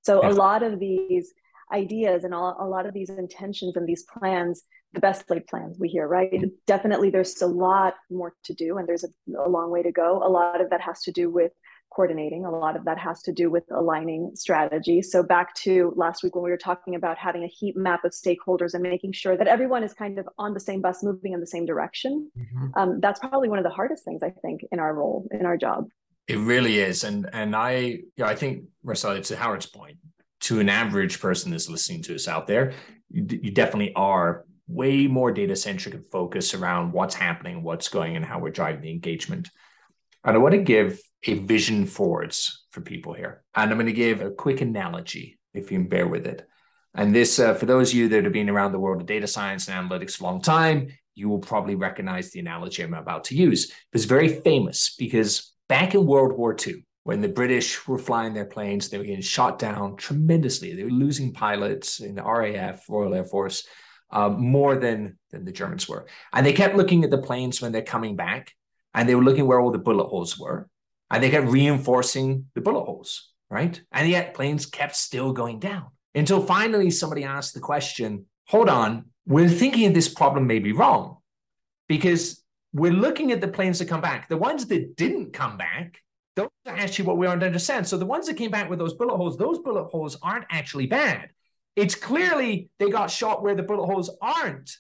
So 0.02 0.26
a 0.26 0.32
lot 0.32 0.64
of 0.64 0.80
these 0.80 1.34
ideas 1.74 2.24
and 2.24 2.34
a 2.34 2.38
lot 2.38 2.86
of 2.86 2.94
these 2.94 3.10
intentions 3.10 3.76
and 3.76 3.88
these 3.88 4.04
plans, 4.04 4.64
the 4.94 5.02
best 5.02 5.30
laid 5.30 5.46
plans 5.48 5.78
we 5.78 5.90
hear, 5.90 6.08
right? 6.08 6.32
Mm-hmm. 6.32 6.48
Definitely, 6.66 7.10
there's 7.10 7.42
a 7.42 7.48
lot 7.48 7.96
more 8.10 8.34
to 8.46 8.54
do, 8.54 8.78
and 8.78 8.88
there's 8.88 9.04
a, 9.04 9.10
a 9.38 9.50
long 9.50 9.70
way 9.70 9.84
to 9.84 9.92
go. 9.92 10.24
A 10.24 10.30
lot 10.30 10.62
of 10.62 10.70
that 10.70 10.82
has 10.82 11.02
to 11.02 11.12
do 11.12 11.30
with 11.30 11.52
coordinating. 11.90 12.46
A 12.46 12.52
lot 12.52 12.76
of 12.76 12.86
that 12.86 12.98
has 12.98 13.22
to 13.24 13.32
do 13.32 13.50
with 13.50 13.64
aligning 13.72 14.32
strategy. 14.36 15.02
So, 15.02 15.24
back 15.24 15.54
to 15.56 15.94
last 15.96 16.24
week 16.24 16.36
when 16.36 16.44
we 16.44 16.50
were 16.50 16.58
talking 16.58 16.96
about 16.96 17.18
having 17.18 17.44
a 17.44 17.48
heat 17.48 17.76
map 17.76 18.06
of 18.06 18.12
stakeholders 18.12 18.74
and 18.74 18.84
making 18.84 19.14
sure 19.14 19.38
that 19.38 19.48
everyone 19.48 19.84
is 19.84 19.94
kind 19.94 20.20
of 20.20 20.28
on 20.38 20.54
the 20.54 20.60
same 20.60 20.82
bus, 20.82 21.04
moving 21.04 21.34
in 21.34 21.40
the 21.40 21.48
same 21.48 21.66
direction. 21.66 22.32
Mm-hmm. 22.38 22.68
Um, 22.76 23.00
that's 23.00 23.20
probably 23.20 23.50
one 23.50 23.60
of 23.60 23.64
the 23.64 23.70
hardest 23.70 24.06
things 24.06 24.24
I 24.24 24.32
think 24.42 24.62
in 24.72 24.80
our 24.80 24.94
role, 24.94 25.28
in 25.32 25.46
our 25.46 25.58
job. 25.58 25.90
It 26.28 26.38
really 26.38 26.80
is, 26.80 27.04
and 27.04 27.30
and 27.34 27.56
I, 27.56 27.76
you 27.78 28.04
know, 28.18 28.26
I 28.26 28.36
think 28.36 28.66
Marcela, 28.84 29.20
to 29.22 29.36
Howard's 29.36 29.66
point, 29.66 29.98
to 30.42 30.60
an 30.60 30.70
average 30.70 31.20
person 31.20 31.52
that's 31.52 31.70
listening 31.70 32.04
to 32.04 32.16
us 32.16 32.28
out 32.28 32.48
there, 32.48 32.74
you, 33.10 33.26
you 33.30 33.52
definitely 33.52 33.94
are 33.96 34.46
way 34.68 35.08
more 35.08 35.32
data 35.32 35.56
centric 35.56 35.96
and 35.96 36.06
focused 36.12 36.54
around 36.54 36.94
what's 36.94 37.16
happening, 37.16 37.64
what's 37.64 37.90
going, 37.90 38.16
and 38.16 38.24
how 38.24 38.40
we're 38.40 38.52
driving 38.52 38.82
the 38.82 38.92
engagement. 38.92 39.50
And 40.24 40.36
I 40.36 40.40
want 40.40 40.54
to 40.54 40.62
give 40.62 41.00
a 41.26 41.36
vision 41.36 41.86
forwards 41.86 42.66
for 42.72 42.82
people 42.82 43.14
here. 43.14 43.44
And 43.56 43.72
I'm 43.72 43.78
going 43.78 43.88
to 43.88 43.94
give 43.94 44.22
a 44.22 44.32
quick 44.32 44.62
analogy, 44.62 45.40
if 45.54 45.72
you 45.72 45.80
can 45.80 45.88
bear 45.88 46.08
with 46.08 46.28
it. 46.28 46.48
And 46.96 47.14
this, 47.14 47.40
uh, 47.40 47.54
for 47.54 47.66
those 47.66 47.92
of 47.92 47.98
you 47.98 48.10
that 48.10 48.24
have 48.24 48.34
been 48.34 48.50
around 48.50 48.72
the 48.72 48.80
world 48.80 49.02
of 49.02 49.08
data 49.08 49.28
science 49.28 49.68
and 49.68 49.90
analytics 49.90 50.20
a 50.20 50.24
long 50.24 50.42
time, 50.42 50.88
you 51.16 51.30
will 51.30 51.40
probably 51.40 51.76
recognize 51.76 52.32
the 52.32 52.40
analogy 52.40 52.82
I'm 52.82 52.94
about 52.94 53.26
to 53.26 53.36
use. 53.36 53.70
It 53.70 53.76
was 53.94 54.06
very 54.06 54.30
famous 54.30 54.96
because 54.98 55.54
back 55.68 55.94
in 55.94 56.06
World 56.06 56.38
War 56.38 56.56
II, 56.56 56.86
when 57.04 57.22
the 57.22 57.28
British 57.28 57.88
were 57.88 57.98
flying 57.98 58.34
their 58.34 58.46
planes, 58.46 58.90
they 58.90 58.98
were 58.98 59.04
getting 59.04 59.22
shot 59.22 59.60
down 59.60 59.98
tremendously. 59.98 60.74
They 60.74 60.84
were 60.84 60.90
losing 60.90 61.34
pilots 61.34 62.00
in 62.00 62.16
the 62.16 62.24
RAF, 62.24 62.84
Royal 62.90 63.14
Air 63.14 63.26
Force, 63.26 63.68
uh, 64.12 64.30
more 64.30 64.76
than, 64.76 65.18
than 65.32 65.46
the 65.46 65.52
Germans 65.52 65.88
were. 65.88 66.08
And 66.34 66.46
they 66.46 66.54
kept 66.54 66.76
looking 66.76 67.04
at 67.04 67.12
the 67.12 67.22
planes 67.22 67.62
when 67.62 67.72
they're 67.72 67.82
coming 67.82 68.16
back, 68.16 68.54
and 68.94 69.08
they 69.08 69.16
were 69.16 69.24
looking 69.24 69.46
where 69.46 69.60
all 69.60 69.72
the 69.72 69.78
bullet 69.78 70.08
holes 70.08 70.38
were 70.38 70.68
and 71.12 71.24
they 71.24 71.30
kept 71.30 71.48
reinforcing 71.48 72.46
the 72.56 72.62
bullet 72.62 72.84
holes, 72.84 73.32
right? 73.50 73.82
And 73.92 74.10
yet 74.10 74.34
planes 74.34 74.66
kept 74.66 74.96
still 74.96 75.34
going 75.34 75.60
down 75.60 75.88
until 76.16 76.42
finally 76.42 76.92
somebody 76.92 77.24
asked 77.24 77.54
the 77.54 77.60
question 77.60 78.26
hold 78.48 78.68
on, 78.68 79.06
we're 79.28 79.48
thinking 79.48 79.94
this 79.94 80.12
problem 80.12 80.48
may 80.48 80.58
be 80.58 80.72
wrong 80.72 81.18
because 81.88 82.44
we're 82.74 82.92
looking 82.92 83.32
at 83.32 83.42
the 83.42 83.48
planes 83.48 83.78
that 83.78 83.88
come 83.88 84.02
back. 84.02 84.28
The 84.28 84.38
ones 84.38 84.66
that 84.68 84.96
didn't 84.96 85.34
come 85.34 85.56
back, 85.56 86.02
those 86.36 86.50
are 86.66 86.76
actually 86.76 87.06
what 87.06 87.18
we 87.18 87.28
aren't 87.28 87.44
understand. 87.44 87.88
So 87.88 87.98
the 87.98 88.08
ones 88.08 88.26
that 88.26 88.38
came 88.38 88.50
back 88.50 88.68
with 88.68 88.80
those 88.80 88.96
bullet 88.96 89.18
holes, 89.18 89.38
those 89.38 89.60
bullet 89.60 89.86
holes 89.86 90.18
aren't 90.24 90.46
actually 90.50 90.88
bad. 90.88 91.30
It's 91.76 91.94
clearly 91.94 92.70
they 92.80 92.90
got 92.90 93.12
shot 93.12 93.44
where 93.44 93.56
the 93.56 93.64
bullet 93.64 93.86
holes 93.86 94.10
aren't 94.20 94.76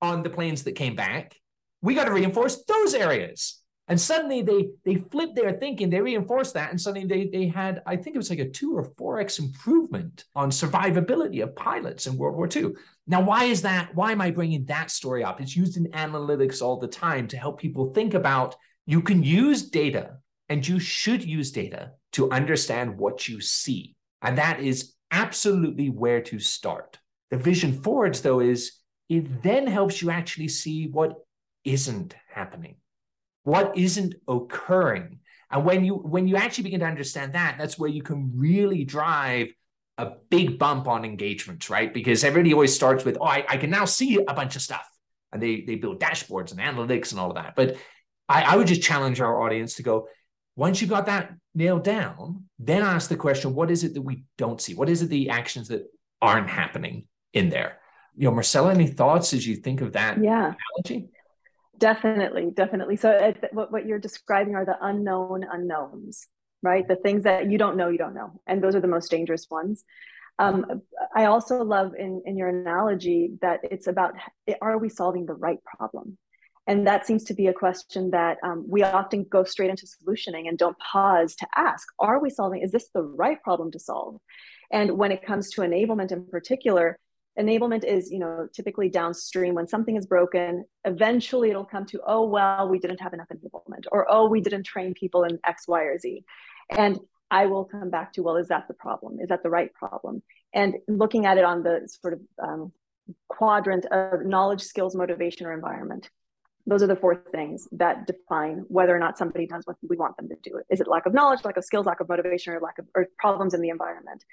on 0.00 0.24
the 0.24 0.30
planes 0.30 0.64
that 0.64 0.72
came 0.72 0.96
back. 0.96 1.36
We 1.80 1.94
got 1.94 2.04
to 2.04 2.12
reinforce 2.12 2.64
those 2.64 2.92
areas. 2.92 3.61
And 3.88 4.00
suddenly 4.00 4.42
they 4.42 4.70
they 4.84 5.04
flipped 5.10 5.34
their 5.34 5.52
thinking, 5.52 5.90
they 5.90 6.00
reinforced 6.00 6.54
that, 6.54 6.70
and 6.70 6.80
suddenly 6.80 7.06
they 7.06 7.26
they 7.26 7.48
had, 7.48 7.82
I 7.84 7.96
think 7.96 8.14
it 8.14 8.18
was 8.18 8.30
like 8.30 8.38
a 8.38 8.48
two 8.48 8.76
or 8.76 8.84
four 8.96 9.18
X 9.18 9.38
improvement 9.38 10.24
on 10.36 10.50
survivability 10.50 11.42
of 11.42 11.56
pilots 11.56 12.06
in 12.06 12.16
World 12.16 12.36
War 12.36 12.48
II. 12.54 12.72
Now, 13.06 13.20
why 13.22 13.44
is 13.44 13.62
that? 13.62 13.94
Why 13.94 14.12
am 14.12 14.20
I 14.20 14.30
bringing 14.30 14.64
that 14.66 14.90
story 14.90 15.24
up? 15.24 15.40
It's 15.40 15.56
used 15.56 15.76
in 15.76 15.90
analytics 15.90 16.62
all 16.62 16.78
the 16.78 16.86
time 16.86 17.26
to 17.28 17.36
help 17.36 17.60
people 17.60 17.92
think 17.92 18.14
about 18.14 18.54
you 18.86 19.02
can 19.02 19.22
use 19.22 19.68
data 19.68 20.18
and 20.48 20.66
you 20.66 20.78
should 20.78 21.24
use 21.24 21.50
data 21.50 21.92
to 22.12 22.30
understand 22.30 22.98
what 22.98 23.28
you 23.28 23.40
see. 23.40 23.96
And 24.20 24.38
that 24.38 24.60
is 24.60 24.94
absolutely 25.10 25.90
where 25.90 26.20
to 26.22 26.38
start. 26.38 26.98
The 27.30 27.36
vision 27.38 27.82
forwards, 27.82 28.20
though, 28.20 28.40
is 28.40 28.72
it 29.08 29.42
then 29.42 29.66
helps 29.66 30.00
you 30.00 30.10
actually 30.10 30.48
see 30.48 30.86
what 30.86 31.16
isn't 31.64 32.14
happening 32.28 32.76
what 33.44 33.76
isn't 33.76 34.14
occurring. 34.28 35.18
And 35.50 35.64
when 35.64 35.84
you 35.84 35.94
when 35.94 36.26
you 36.26 36.36
actually 36.36 36.64
begin 36.64 36.80
to 36.80 36.86
understand 36.86 37.34
that 37.34 37.56
that's 37.58 37.78
where 37.78 37.90
you 37.90 38.02
can 38.02 38.32
really 38.34 38.84
drive 38.84 39.48
a 39.98 40.12
big 40.30 40.58
bump 40.58 40.88
on 40.88 41.04
engagement 41.04 41.68
right? 41.68 41.92
Because 41.92 42.24
everybody 42.24 42.54
always 42.54 42.74
starts 42.74 43.04
with 43.04 43.18
oh 43.20 43.26
I, 43.26 43.44
I 43.48 43.56
can 43.58 43.70
now 43.70 43.84
see 43.84 44.16
a 44.16 44.34
bunch 44.34 44.56
of 44.56 44.62
stuff. 44.62 44.88
And 45.32 45.42
they 45.42 45.62
they 45.62 45.74
build 45.74 46.00
dashboards 46.00 46.52
and 46.52 46.60
analytics 46.60 47.12
and 47.12 47.20
all 47.20 47.30
of 47.30 47.36
that. 47.36 47.54
But 47.56 47.76
I, 48.28 48.42
I 48.42 48.56
would 48.56 48.66
just 48.66 48.82
challenge 48.82 49.20
our 49.20 49.42
audience 49.42 49.74
to 49.74 49.82
go 49.82 50.08
once 50.56 50.80
you've 50.80 50.90
got 50.90 51.06
that 51.06 51.32
nailed 51.54 51.84
down 51.84 52.44
then 52.58 52.82
ask 52.82 53.08
the 53.08 53.16
question 53.16 53.54
what 53.54 53.70
is 53.70 53.84
it 53.84 53.94
that 53.94 54.02
we 54.02 54.24
don't 54.38 54.60
see? 54.60 54.74
What 54.74 54.88
is 54.88 55.02
it 55.02 55.08
the 55.08 55.30
actions 55.30 55.68
that 55.68 55.82
aren't 56.20 56.48
happening 56.48 57.06
in 57.34 57.50
there? 57.50 57.78
You 58.16 58.28
know 58.28 58.34
marcela 58.34 58.72
any 58.72 58.86
thoughts 58.86 59.34
as 59.34 59.46
you 59.46 59.56
think 59.56 59.82
of 59.82 59.92
that 59.92 60.22
yeah. 60.22 60.54
analogy 60.54 61.10
Definitely, 61.82 62.52
definitely. 62.54 62.94
So 62.94 63.10
it, 63.10 63.42
what, 63.50 63.72
what 63.72 63.86
you're 63.86 63.98
describing 63.98 64.54
are 64.54 64.64
the 64.64 64.76
unknown 64.80 65.42
unknowns, 65.42 66.28
right? 66.62 66.86
The 66.86 66.94
things 66.94 67.24
that 67.24 67.50
you 67.50 67.58
don't 67.58 67.76
know, 67.76 67.88
you 67.88 67.98
don't 67.98 68.14
know. 68.14 68.40
And 68.46 68.62
those 68.62 68.76
are 68.76 68.80
the 68.80 68.86
most 68.86 69.10
dangerous 69.10 69.48
ones. 69.50 69.82
Um, 70.38 70.82
I 71.16 71.24
also 71.24 71.64
love 71.64 71.94
in, 71.98 72.22
in 72.24 72.36
your 72.36 72.50
analogy 72.50 73.32
that 73.42 73.58
it's 73.64 73.88
about 73.88 74.14
are 74.60 74.78
we 74.78 74.90
solving 74.90 75.26
the 75.26 75.34
right 75.34 75.58
problem? 75.64 76.18
And 76.68 76.86
that 76.86 77.04
seems 77.04 77.24
to 77.24 77.34
be 77.34 77.48
a 77.48 77.52
question 77.52 78.12
that 78.12 78.38
um, 78.44 78.64
we 78.68 78.84
often 78.84 79.24
go 79.28 79.42
straight 79.42 79.70
into 79.70 79.86
solutioning 79.86 80.46
and 80.46 80.56
don't 80.56 80.78
pause 80.78 81.34
to 81.34 81.48
ask 81.56 81.88
are 81.98 82.20
we 82.20 82.30
solving, 82.30 82.62
is 82.62 82.70
this 82.70 82.90
the 82.94 83.02
right 83.02 83.42
problem 83.42 83.72
to 83.72 83.80
solve? 83.80 84.20
And 84.70 84.92
when 84.92 85.10
it 85.10 85.26
comes 85.26 85.50
to 85.50 85.62
enablement 85.62 86.12
in 86.12 86.28
particular, 86.28 87.00
enablement 87.38 87.84
is 87.84 88.10
you 88.10 88.18
know 88.18 88.46
typically 88.52 88.88
downstream 88.88 89.54
when 89.54 89.66
something 89.66 89.96
is 89.96 90.06
broken 90.06 90.64
eventually 90.84 91.50
it'll 91.50 91.64
come 91.64 91.86
to 91.86 92.00
oh 92.06 92.24
well 92.24 92.68
we 92.68 92.78
didn't 92.78 93.00
have 93.00 93.14
enough 93.14 93.28
enablement 93.28 93.84
or 93.90 94.06
oh 94.10 94.28
we 94.28 94.40
didn't 94.40 94.64
train 94.64 94.92
people 94.92 95.24
in 95.24 95.38
x 95.46 95.66
y 95.66 95.82
or 95.82 95.98
z 95.98 96.24
and 96.70 96.98
i 97.30 97.46
will 97.46 97.64
come 97.64 97.88
back 97.88 98.12
to 98.12 98.22
well 98.22 98.36
is 98.36 98.48
that 98.48 98.68
the 98.68 98.74
problem 98.74 99.18
is 99.20 99.28
that 99.28 99.42
the 99.42 99.50
right 99.50 99.72
problem 99.72 100.22
and 100.52 100.76
looking 100.88 101.24
at 101.24 101.38
it 101.38 101.44
on 101.44 101.62
the 101.62 101.88
sort 102.02 102.12
of 102.12 102.20
um, 102.42 102.72
quadrant 103.28 103.86
of 103.86 104.26
knowledge 104.26 104.62
skills 104.62 104.94
motivation 104.94 105.46
or 105.46 105.52
environment 105.52 106.10
those 106.66 106.82
are 106.82 106.86
the 106.86 106.96
four 106.96 107.24
things 107.32 107.66
that 107.72 108.06
define 108.06 108.64
whether 108.68 108.94
or 108.94 108.98
not 108.98 109.18
somebody 109.18 109.46
does 109.46 109.66
what 109.66 109.76
we 109.88 109.96
want 109.96 110.16
them 110.16 110.28
to 110.28 110.36
do. 110.42 110.60
Is 110.70 110.80
it 110.80 110.86
lack 110.86 111.06
of 111.06 111.12
knowledge, 111.12 111.44
lack 111.44 111.56
of 111.56 111.64
skills, 111.64 111.86
lack 111.86 111.98
of 111.98 112.08
motivation, 112.08 112.52
or 112.52 112.60
lack 112.60 112.78
of 112.78 112.86
or 112.94 113.08
problems 113.18 113.52
in 113.52 113.60
the 113.60 113.70
environment? 113.70 114.24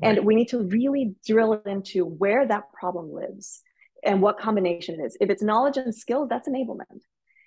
Right. 0.00 0.16
And 0.16 0.26
we 0.26 0.34
need 0.34 0.48
to 0.48 0.60
really 0.60 1.14
drill 1.26 1.54
into 1.66 2.04
where 2.04 2.46
that 2.46 2.72
problem 2.72 3.12
lives 3.12 3.62
and 4.04 4.22
what 4.22 4.38
combination 4.38 5.00
it 5.00 5.04
is. 5.04 5.16
If 5.20 5.30
it's 5.30 5.42
knowledge 5.42 5.76
and 5.76 5.94
skills, 5.94 6.28
that's 6.28 6.48
enablement. 6.48 7.00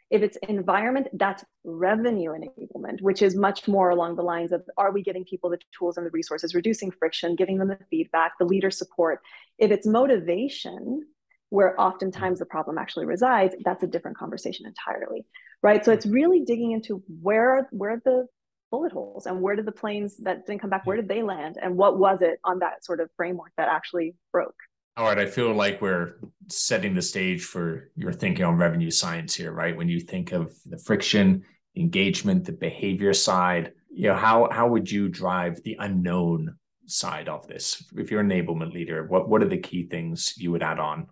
If 0.09 0.21
it's 0.21 0.37
environment, 0.49 1.07
that's 1.13 1.45
revenue 1.63 2.31
enablement, 2.31 3.01
which 3.01 3.21
is 3.21 3.33
much 3.33 3.69
more 3.69 3.91
along 3.91 4.17
the 4.17 4.23
lines 4.23 4.51
of 4.51 4.61
are 4.77 4.91
we 4.91 5.01
giving 5.01 5.23
people 5.23 5.49
the 5.49 5.59
tools 5.77 5.95
and 5.95 6.05
the 6.05 6.11
resources, 6.11 6.53
reducing 6.53 6.91
friction, 6.91 7.37
giving 7.37 7.57
them 7.57 7.69
the 7.69 7.79
feedback, 7.89 8.33
the 8.37 8.45
leader 8.45 8.69
support. 8.69 9.21
If 9.57 9.71
it's 9.71 9.87
motivation, 9.87 11.05
where 11.51 11.79
oftentimes 11.79 12.39
the 12.39 12.45
problem 12.45 12.77
actually 12.77 13.05
resides, 13.05 13.55
that's 13.63 13.83
a 13.83 13.87
different 13.87 14.17
conversation 14.17 14.65
entirely, 14.65 15.25
right? 15.61 15.85
So 15.85 15.93
it's 15.93 16.05
really 16.05 16.41
digging 16.41 16.71
into 16.71 17.03
where 17.21 17.69
where 17.71 18.01
the 18.03 18.27
bullet 18.71 18.91
holes 18.91 19.25
and 19.27 19.39
where 19.41 19.55
did 19.55 19.65
the 19.65 19.71
planes 19.71 20.17
that 20.17 20.47
didn't 20.47 20.61
come 20.61 20.69
back 20.69 20.85
where 20.85 20.95
hmm. 20.95 21.01
did 21.01 21.09
they 21.09 21.21
land? 21.21 21.57
And 21.61 21.77
what 21.77 21.99
was 21.99 22.21
it 22.21 22.39
on 22.43 22.59
that 22.59 22.83
sort 22.83 22.99
of 22.99 23.09
framework 23.15 23.51
that 23.57 23.69
actually 23.69 24.15
broke? 24.31 24.55
All 24.97 25.05
right 25.05 25.19
i 25.19 25.25
feel 25.25 25.53
like 25.53 25.81
we're 25.81 26.15
setting 26.49 26.93
the 26.93 27.01
stage 27.01 27.43
for 27.43 27.91
your 27.95 28.11
thinking 28.11 28.43
on 28.43 28.57
revenue 28.57 28.91
science 28.91 29.33
here 29.35 29.51
right? 29.51 29.75
When 29.75 29.89
you 29.89 29.99
think 29.99 30.31
of 30.31 30.53
the 30.65 30.77
friction 30.77 31.43
engagement 31.77 32.45
the 32.45 32.51
behavior 32.51 33.13
side 33.13 33.71
you 33.89 34.07
know 34.07 34.15
how 34.15 34.49
how 34.51 34.67
would 34.67 34.89
you 34.91 35.07
drive 35.07 35.61
the 35.63 35.77
unknown 35.79 36.55
side 36.87 37.29
of 37.29 37.47
this? 37.47 37.85
If 37.95 38.11
you're 38.11 38.21
an 38.21 38.29
enablement 38.29 38.73
leader 38.73 39.05
what 39.05 39.29
what 39.29 39.43
are 39.43 39.49
the 39.49 39.57
key 39.57 39.83
things 39.83 40.33
you 40.37 40.51
would 40.51 40.63
add 40.63 40.79
on 40.79 41.07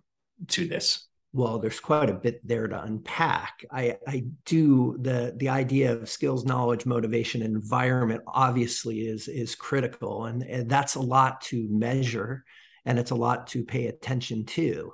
to 0.48 0.66
this 0.66 1.06
well 1.32 1.58
there's 1.58 1.80
quite 1.80 2.10
a 2.10 2.14
bit 2.14 2.46
there 2.46 2.66
to 2.66 2.82
unpack. 2.82 3.64
I 3.70 3.98
i 4.06 4.24
do 4.44 4.96
the 5.00 5.34
the 5.36 5.48
idea 5.48 5.92
of 5.92 6.08
skills 6.08 6.44
knowledge 6.44 6.86
motivation 6.86 7.42
environment 7.42 8.22
obviously 8.26 9.00
is 9.00 9.28
is 9.28 9.54
critical 9.54 10.24
and, 10.26 10.42
and 10.42 10.68
that's 10.68 10.96
a 10.96 11.00
lot 11.00 11.40
to 11.42 11.68
measure 11.70 12.44
and 12.84 12.98
it's 12.98 13.10
a 13.10 13.16
lot 13.16 13.46
to 13.48 13.64
pay 13.64 13.86
attention 13.86 14.44
to. 14.46 14.92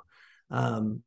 Um, 0.51 1.03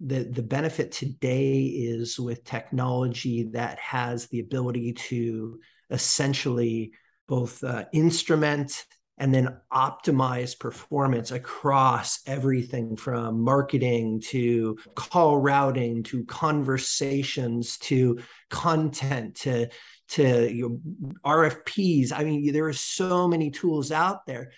the 0.00 0.24
the 0.24 0.42
benefit 0.42 0.90
today 0.90 1.62
is 1.64 2.18
with 2.18 2.44
technology 2.44 3.44
that 3.52 3.78
has 3.78 4.26
the 4.26 4.40
ability 4.40 4.94
to 4.94 5.60
essentially 5.90 6.92
both 7.28 7.62
uh, 7.62 7.84
instrument 7.92 8.84
and 9.22 9.32
then 9.32 9.56
optimize 9.72 10.58
performance 10.58 11.30
across 11.30 12.18
everything 12.26 12.96
from 12.96 13.40
marketing 13.40 14.20
to 14.20 14.76
call 14.96 15.38
routing 15.38 16.02
to 16.02 16.24
conversations 16.24 17.78
to 17.78 18.18
content 18.50 19.36
to 19.36 19.68
to 20.08 20.52
you 20.52 20.80
know, 21.00 21.12
RFPs. 21.24 22.10
I 22.12 22.24
mean, 22.24 22.52
there 22.52 22.66
are 22.66 22.72
so 22.72 23.28
many 23.28 23.52
tools 23.52 23.92
out 23.92 24.26
there. 24.26 24.50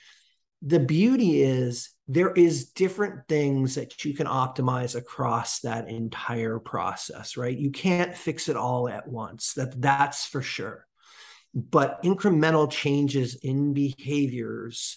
The 0.63 0.81
beauty 0.81 1.43
is 1.43 1.91
there 2.09 2.33
is 2.33 2.71
different 2.71 3.29
things 3.29 3.75
that 3.75 4.03
you 4.03 4.15
can 4.15 4.27
optimize 4.27 4.97
across 4.97 5.61
that 5.61 5.91
entire 5.91 6.59
process, 6.59 7.37
right? 7.37 7.55
You 7.57 7.71
can't 7.71 8.17
fix 8.17 8.49
it 8.49 8.57
all 8.57 8.89
at 8.89 9.07
once. 9.07 9.53
That 9.53 9.79
that's 9.79 10.25
for 10.25 10.41
sure 10.41 10.87
but 11.55 12.03
incremental 12.03 12.71
changes 12.71 13.37
in 13.37 13.73
behaviors 13.73 14.97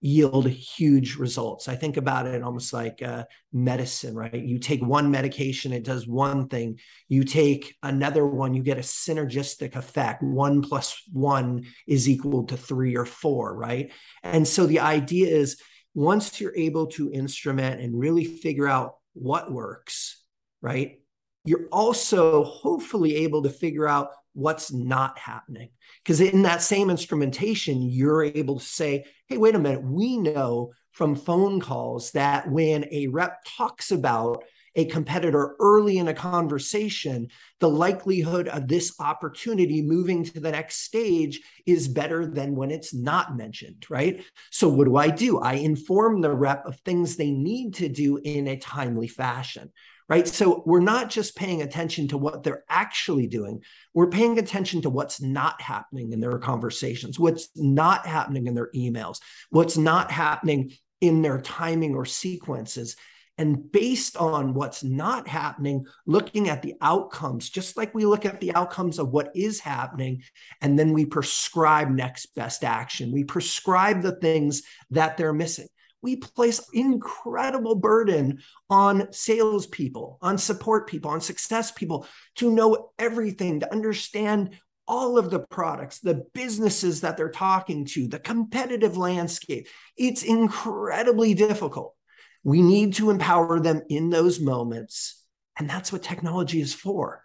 yield 0.00 0.48
huge 0.48 1.16
results. 1.16 1.68
I 1.68 1.74
think 1.74 1.96
about 1.96 2.26
it 2.26 2.42
almost 2.42 2.72
like 2.72 3.02
uh, 3.02 3.24
medicine, 3.52 4.14
right? 4.14 4.34
You 4.34 4.58
take 4.58 4.80
one 4.80 5.10
medication, 5.10 5.72
it 5.72 5.82
does 5.82 6.06
one 6.06 6.48
thing. 6.48 6.78
You 7.08 7.24
take 7.24 7.74
another 7.82 8.24
one, 8.24 8.54
you 8.54 8.62
get 8.62 8.78
a 8.78 8.82
synergistic 8.82 9.74
effect. 9.74 10.22
One 10.22 10.62
plus 10.62 11.02
one 11.12 11.66
is 11.86 12.08
equal 12.08 12.44
to 12.44 12.56
three 12.56 12.96
or 12.96 13.06
four, 13.06 13.56
right? 13.56 13.90
And 14.22 14.46
so 14.46 14.66
the 14.66 14.80
idea 14.80 15.34
is 15.34 15.60
once 15.94 16.40
you're 16.40 16.56
able 16.56 16.86
to 16.86 17.10
instrument 17.12 17.80
and 17.80 17.98
really 17.98 18.24
figure 18.24 18.68
out 18.68 18.94
what 19.14 19.50
works, 19.50 20.22
right? 20.62 21.00
You're 21.44 21.66
also 21.72 22.44
hopefully 22.44 23.16
able 23.16 23.42
to 23.42 23.50
figure 23.50 23.88
out 23.88 24.10
what's 24.34 24.72
not 24.72 25.18
happening. 25.18 25.70
Because 26.02 26.20
in 26.20 26.42
that 26.42 26.62
same 26.62 26.90
instrumentation, 26.90 27.82
you're 27.82 28.24
able 28.24 28.58
to 28.58 28.64
say, 28.64 29.04
hey, 29.26 29.36
wait 29.36 29.54
a 29.54 29.58
minute, 29.58 29.82
we 29.82 30.16
know 30.16 30.72
from 30.92 31.14
phone 31.14 31.60
calls 31.60 32.12
that 32.12 32.50
when 32.50 32.86
a 32.90 33.06
rep 33.08 33.42
talks 33.44 33.90
about 33.90 34.42
a 34.74 34.84
competitor 34.84 35.56
early 35.58 35.98
in 35.98 36.08
a 36.08 36.14
conversation, 36.14 37.28
the 37.58 37.68
likelihood 37.68 38.46
of 38.48 38.68
this 38.68 38.94
opportunity 39.00 39.82
moving 39.82 40.22
to 40.22 40.38
the 40.38 40.52
next 40.52 40.82
stage 40.82 41.40
is 41.66 41.88
better 41.88 42.26
than 42.26 42.54
when 42.54 42.70
it's 42.70 42.94
not 42.94 43.36
mentioned, 43.36 43.84
right? 43.90 44.22
So, 44.50 44.68
what 44.68 44.84
do 44.84 44.96
I 44.96 45.10
do? 45.10 45.40
I 45.40 45.54
inform 45.54 46.20
the 46.20 46.32
rep 46.32 46.64
of 46.64 46.78
things 46.80 47.16
they 47.16 47.32
need 47.32 47.74
to 47.74 47.88
do 47.88 48.18
in 48.18 48.46
a 48.46 48.56
timely 48.56 49.08
fashion, 49.08 49.72
right? 50.08 50.26
So 50.26 50.62
we're 50.64 50.80
not 50.80 51.10
just 51.10 51.36
paying 51.36 51.62
attention 51.62 52.08
to 52.08 52.18
what 52.18 52.42
they're 52.42 52.64
actually 52.68 53.26
doing, 53.26 53.62
we're 53.94 54.10
paying 54.10 54.38
attention 54.38 54.82
to 54.82 54.90
what's 54.90 55.20
not 55.20 55.60
happening 55.60 56.12
in 56.12 56.20
their 56.20 56.38
conversations, 56.38 57.18
what's 57.18 57.50
not 57.54 58.06
happening 58.06 58.46
in 58.46 58.54
their 58.54 58.70
emails, 58.74 59.18
what's 59.50 59.76
not 59.76 60.10
happening 60.10 60.72
in 61.00 61.22
their 61.22 61.40
timing 61.40 61.94
or 61.94 62.04
sequences. 62.04 62.96
And 63.40 63.70
based 63.70 64.16
on 64.16 64.52
what's 64.52 64.82
not 64.82 65.28
happening, 65.28 65.86
looking 66.06 66.48
at 66.48 66.60
the 66.60 66.74
outcomes, 66.80 67.48
just 67.48 67.76
like 67.76 67.94
we 67.94 68.04
look 68.04 68.26
at 68.26 68.40
the 68.40 68.52
outcomes 68.52 68.98
of 68.98 69.10
what 69.10 69.30
is 69.36 69.60
happening, 69.60 70.24
and 70.60 70.76
then 70.76 70.92
we 70.92 71.06
prescribe 71.06 71.88
next 71.88 72.34
best 72.34 72.64
action. 72.64 73.12
We 73.12 73.22
prescribe 73.22 74.02
the 74.02 74.16
things 74.16 74.62
that 74.90 75.16
they're 75.16 75.32
missing 75.32 75.68
we 76.02 76.16
place 76.16 76.60
incredible 76.72 77.74
burden 77.74 78.40
on 78.70 79.12
salespeople, 79.12 80.18
on 80.22 80.38
support 80.38 80.88
people, 80.88 81.10
on 81.10 81.20
success 81.20 81.72
people 81.72 82.06
to 82.36 82.50
know 82.50 82.90
everything, 82.98 83.60
to 83.60 83.72
understand 83.72 84.50
all 84.86 85.18
of 85.18 85.30
the 85.30 85.40
products, 85.40 85.98
the 85.98 86.24
businesses 86.32 87.02
that 87.02 87.16
they're 87.16 87.30
talking 87.30 87.84
to, 87.84 88.08
the 88.08 88.18
competitive 88.18 88.96
landscape. 88.96 89.68
It's 89.96 90.22
incredibly 90.22 91.34
difficult. 91.34 91.94
We 92.42 92.62
need 92.62 92.94
to 92.94 93.10
empower 93.10 93.60
them 93.60 93.82
in 93.90 94.08
those 94.08 94.40
moments. 94.40 95.22
And 95.58 95.68
that's 95.68 95.92
what 95.92 96.02
technology 96.02 96.60
is 96.60 96.72
for. 96.72 97.24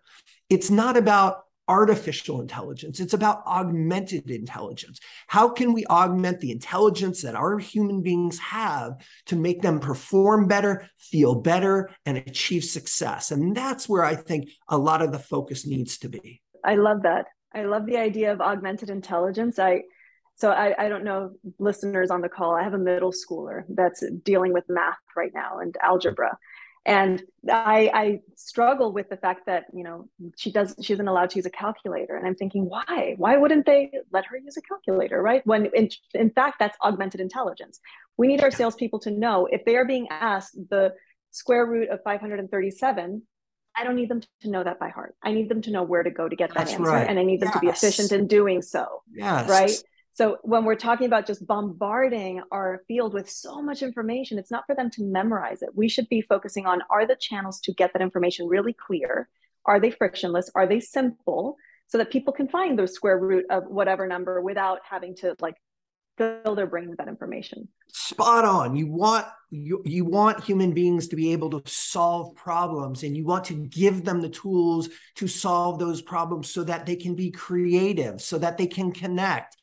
It's 0.49 0.69
not 0.69 0.97
about 0.97 1.42
artificial 1.67 2.41
intelligence. 2.41 2.99
It's 2.99 3.13
about 3.13 3.45
augmented 3.45 4.29
intelligence. 4.29 4.99
How 5.27 5.49
can 5.49 5.73
we 5.73 5.85
augment 5.85 6.39
the 6.39 6.51
intelligence 6.51 7.21
that 7.21 7.35
our 7.35 7.57
human 7.57 8.01
beings 8.01 8.37
have 8.39 8.97
to 9.27 9.35
make 9.35 9.61
them 9.61 9.79
perform 9.79 10.47
better, 10.47 10.87
feel 10.97 11.35
better, 11.35 11.89
and 12.05 12.17
achieve 12.17 12.63
success? 12.63 13.31
And 13.31 13.55
that's 13.55 13.87
where 13.87 14.03
I 14.03 14.15
think 14.15 14.49
a 14.67 14.77
lot 14.77 15.01
of 15.01 15.11
the 15.11 15.19
focus 15.19 15.65
needs 15.65 15.97
to 15.99 16.09
be. 16.09 16.41
I 16.65 16.75
love 16.75 17.03
that. 17.03 17.25
I 17.53 17.63
love 17.63 17.85
the 17.85 17.97
idea 17.97 18.31
of 18.31 18.41
augmented 18.41 18.89
intelligence. 18.89 19.59
I 19.59 19.83
so 20.35 20.49
I, 20.49 20.73
I 20.85 20.89
don't 20.89 21.03
know 21.03 21.31
listeners 21.59 22.09
on 22.09 22.21
the 22.21 22.29
call. 22.29 22.55
I 22.55 22.63
have 22.63 22.73
a 22.73 22.79
middle 22.79 23.11
schooler 23.11 23.63
that's 23.69 24.03
dealing 24.23 24.51
with 24.51 24.63
math 24.67 24.97
right 25.15 25.31
now 25.33 25.59
and 25.59 25.75
algebra 25.81 26.37
and 26.85 27.23
I, 27.49 27.89
I 27.93 28.19
struggle 28.35 28.91
with 28.91 29.09
the 29.09 29.15
fact 29.15 29.45
that 29.45 29.65
you 29.73 29.83
know 29.83 30.09
she 30.37 30.51
does 30.51 30.75
she 30.81 30.93
isn't 30.93 31.07
allowed 31.07 31.29
to 31.31 31.37
use 31.37 31.45
a 31.45 31.49
calculator. 31.49 32.17
And 32.17 32.27
i'm 32.27 32.35
thinking 32.35 32.65
why? 32.65 33.15
Why 33.17 33.37
wouldn't 33.37 33.65
they 33.65 33.91
let 34.11 34.25
her 34.25 34.37
use 34.37 34.57
a 34.57 34.61
calculator 34.61 35.21
right? 35.21 35.45
When 35.45 35.67
in, 35.67 35.89
in 36.13 36.29
fact 36.31 36.59
that's 36.59 36.77
augmented 36.83 37.21
intelligence. 37.21 37.79
We 38.17 38.27
need 38.27 38.43
our 38.43 38.51
salespeople 38.51 38.99
to 38.99 39.11
know 39.11 39.47
if 39.47 39.65
they 39.65 39.75
are 39.75 39.85
being 39.85 40.07
asked 40.09 40.57
the 40.69 40.93
square 41.31 41.65
root 41.65 41.89
of 41.89 41.99
537 42.03 43.23
i 43.75 43.83
don't 43.83 43.95
need 43.95 44.09
them 44.09 44.21
to 44.41 44.49
know 44.49 44.63
that 44.63 44.79
by 44.79 44.89
heart. 44.89 45.15
I 45.23 45.31
need 45.31 45.49
them 45.49 45.63
to 45.63 45.71
know 45.71 45.81
where 45.81 46.03
to 46.03 46.11
go 46.11 46.29
to 46.29 46.35
get 46.35 46.49
that 46.49 46.67
that's 46.67 46.73
answer 46.73 46.83
right. 46.83 47.09
and 47.09 47.17
i 47.17 47.23
need 47.23 47.39
them 47.39 47.47
yes. 47.47 47.53
to 47.55 47.59
be 47.59 47.67
efficient 47.69 48.11
in 48.11 48.27
doing 48.27 48.61
so 48.61 49.01
yes. 49.11 49.49
right 49.49 49.83
so 50.13 50.37
when 50.43 50.63
we're 50.63 50.75
talking 50.75 51.07
about 51.07 51.25
just 51.25 51.45
bombarding 51.47 52.43
our 52.51 52.83
field 52.87 53.15
with 53.15 53.27
so 53.27 53.63
much 53.63 53.81
information, 53.81 54.37
it's 54.37 54.51
not 54.51 54.65
for 54.67 54.75
them 54.75 54.91
to 54.91 55.03
memorize 55.03 55.63
it. 55.63 55.69
We 55.73 55.89
should 55.89 56.07
be 56.07 56.21
focusing 56.21 56.67
on 56.67 56.83
are 56.91 57.07
the 57.07 57.15
channels 57.15 57.59
to 57.61 57.73
get 57.73 57.93
that 57.93 58.01
information 58.01 58.47
really 58.47 58.73
clear? 58.73 59.27
Are 59.65 59.79
they 59.79 59.89
frictionless? 59.89 60.51
Are 60.53 60.67
they 60.67 60.79
simple? 60.79 61.57
So 61.87 61.97
that 61.97 62.11
people 62.11 62.31
can 62.31 62.47
find 62.47 62.77
the 62.77 62.87
square 62.87 63.17
root 63.17 63.45
of 63.49 63.65
whatever 63.65 64.05
number 64.05 64.39
without 64.41 64.79
having 64.87 65.15
to 65.17 65.35
like 65.39 65.55
fill 66.17 66.55
their 66.55 66.67
brain 66.67 66.89
with 66.89 66.99
that 66.99 67.07
information. 67.07 67.67
Spot 67.91 68.45
on. 68.45 68.75
You 68.75 68.87
want 68.87 69.25
you, 69.49 69.81
you 69.85 70.03
want 70.03 70.43
human 70.43 70.73
beings 70.73 71.07
to 71.09 71.15
be 71.15 71.31
able 71.31 71.49
to 71.51 71.61
solve 71.71 72.35
problems 72.35 73.03
and 73.03 73.15
you 73.15 73.23
want 73.23 73.45
to 73.45 73.53
give 73.53 74.03
them 74.03 74.21
the 74.21 74.29
tools 74.29 74.89
to 75.15 75.27
solve 75.27 75.77
those 75.77 76.01
problems 76.01 76.49
so 76.49 76.63
that 76.63 76.87
they 76.87 76.95
can 76.95 77.15
be 77.15 77.29
creative, 77.29 78.19
so 78.19 78.39
that 78.39 78.57
they 78.57 78.65
can 78.65 78.91
connect, 78.91 79.55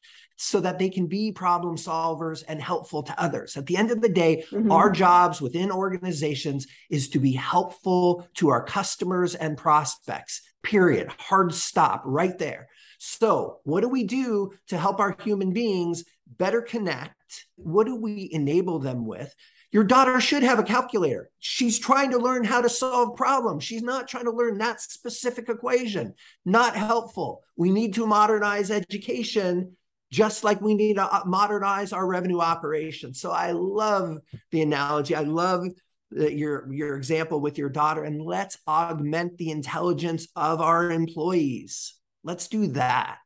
so 0.43 0.59
that 0.59 0.79
they 0.79 0.89
can 0.89 1.07
be 1.07 1.31
problem 1.31 1.77
solvers 1.77 2.43
and 2.49 2.63
helpful 2.63 3.03
to 3.03 3.23
others. 3.23 3.59
At 3.59 3.67
the 3.67 3.77
end 3.77 3.91
of 3.91 4.01
the 4.01 4.09
day, 4.09 4.43
mm-hmm. 4.51 4.73
our 4.73 4.91
jobs 4.91 5.39
within 5.39 5.71
organizations 5.71 6.67
is 6.89 7.11
to 7.11 7.19
be 7.19 7.33
helpful 7.33 8.27
to 8.37 8.49
our 8.49 8.65
customers 8.65 9.35
and 9.35 9.59
prospects. 9.59 10.41
Period. 10.63 11.13
Hard 11.19 11.53
stop 11.53 12.01
right 12.07 12.39
there. 12.39 12.69
So, 12.97 13.59
what 13.65 13.83
do 13.83 13.89
we 13.91 14.05
do 14.05 14.53
to 14.69 14.79
help 14.79 14.99
our 14.99 15.15
human 15.23 15.53
beings 15.53 16.05
better 16.27 16.63
connect? 16.63 17.45
What 17.57 17.85
do 17.85 17.97
we 17.97 18.31
enable 18.33 18.79
them 18.79 19.05
with? 19.05 19.35
Your 19.73 19.85
daughter 19.85 20.21
should 20.23 20.43
have 20.43 20.59
a 20.59 20.65
calculator. 20.65 21.31
She's 21.39 21.79
trying 21.79 22.13
to 22.13 22.19
learn 22.19 22.45
how 22.45 22.63
to 22.63 22.69
solve 22.71 23.15
problems. 23.15 23.63
She's 23.63 23.83
not 23.83 24.09
trying 24.09 24.25
to 24.25 24.33
learn 24.33 24.57
that 24.59 24.81
specific 24.81 25.51
equation. 25.51 26.15
Not 26.47 26.77
helpful. 26.77 27.43
We 27.57 27.71
need 27.71 27.95
to 27.95 28.07
modernize 28.07 28.71
education 28.71 29.77
just 30.11 30.45
like 30.45 30.61
we 30.61 30.75
need 30.75 30.95
to 30.95 31.05
uh, 31.05 31.23
modernize 31.25 31.93
our 31.93 32.07
revenue 32.07 32.41
operations. 32.41 33.21
So 33.21 33.31
I 33.31 33.53
love 33.53 34.19
the 34.51 34.63
analogy. 34.63 35.15
I 35.15 35.21
love 35.21 35.67
your 36.11 36.73
your 36.73 36.97
example 36.97 37.41
with 37.41 37.57
your 37.57 37.69
daughter 37.69 38.03
and 38.03 38.21
let's 38.21 38.59
augment 38.67 39.39
the 39.39 39.51
intelligence 39.51 40.27
of 40.35 40.61
our 40.61 40.91
employees. 40.91 41.95
Let's 42.25 42.49
do 42.49 42.69
that. 42.69 43.19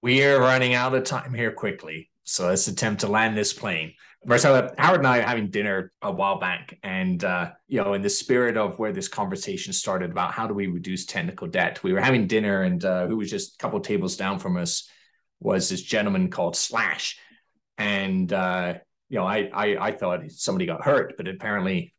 We 0.00 0.24
are 0.24 0.38
running 0.38 0.74
out 0.74 0.94
of 0.94 1.04
time 1.04 1.34
here 1.34 1.52
quickly. 1.52 2.10
So 2.24 2.46
let's 2.46 2.68
attempt 2.68 3.00
to 3.00 3.08
land 3.08 3.36
this 3.36 3.52
plane. 3.52 3.94
Marcela, 4.24 4.72
Howard 4.78 5.00
and 5.00 5.06
I 5.06 5.18
are 5.18 5.22
having 5.22 5.50
dinner 5.50 5.92
a 6.02 6.10
while 6.10 6.38
back, 6.38 6.76
and 6.82 7.22
uh, 7.22 7.52
you 7.68 7.82
know, 7.82 7.94
in 7.94 8.02
the 8.02 8.10
spirit 8.10 8.56
of 8.56 8.78
where 8.78 8.92
this 8.92 9.08
conversation 9.08 9.72
started 9.72 10.10
about 10.10 10.32
how 10.32 10.46
do 10.46 10.54
we 10.54 10.66
reduce 10.66 11.06
technical 11.06 11.46
debt, 11.46 11.82
we 11.82 11.92
were 11.92 12.00
having 12.00 12.26
dinner, 12.26 12.62
and 12.62 12.84
uh, 12.84 13.06
who 13.06 13.16
was 13.16 13.30
just 13.30 13.54
a 13.54 13.58
couple 13.58 13.78
tables 13.80 14.16
down 14.16 14.38
from 14.38 14.56
us 14.56 14.88
was 15.40 15.68
this 15.68 15.82
gentleman 15.82 16.30
called 16.30 16.56
Slash, 16.56 17.18
and 17.76 18.32
uh, 18.32 18.74
you 19.08 19.18
know, 19.18 19.24
I, 19.24 19.50
I 19.52 19.86
I 19.88 19.92
thought 19.92 20.30
somebody 20.30 20.66
got 20.66 20.84
hurt, 20.84 21.14
but 21.16 21.28
apparently, 21.28 21.94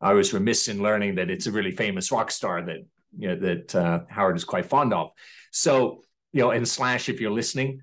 I 0.00 0.12
was 0.12 0.32
remiss 0.32 0.68
in 0.68 0.82
learning 0.82 1.16
that 1.16 1.30
it's 1.30 1.46
a 1.46 1.52
really 1.52 1.72
famous 1.72 2.10
rock 2.12 2.30
star 2.30 2.62
that 2.62 2.78
you 3.18 3.28
know 3.28 3.36
that 3.36 3.74
uh, 3.74 4.00
Howard 4.08 4.36
is 4.36 4.44
quite 4.44 4.66
fond 4.66 4.92
of. 4.92 5.10
So 5.50 6.02
you 6.32 6.40
know, 6.40 6.50
and 6.50 6.66
Slash, 6.66 7.08
if 7.08 7.20
you're 7.20 7.30
listening, 7.30 7.82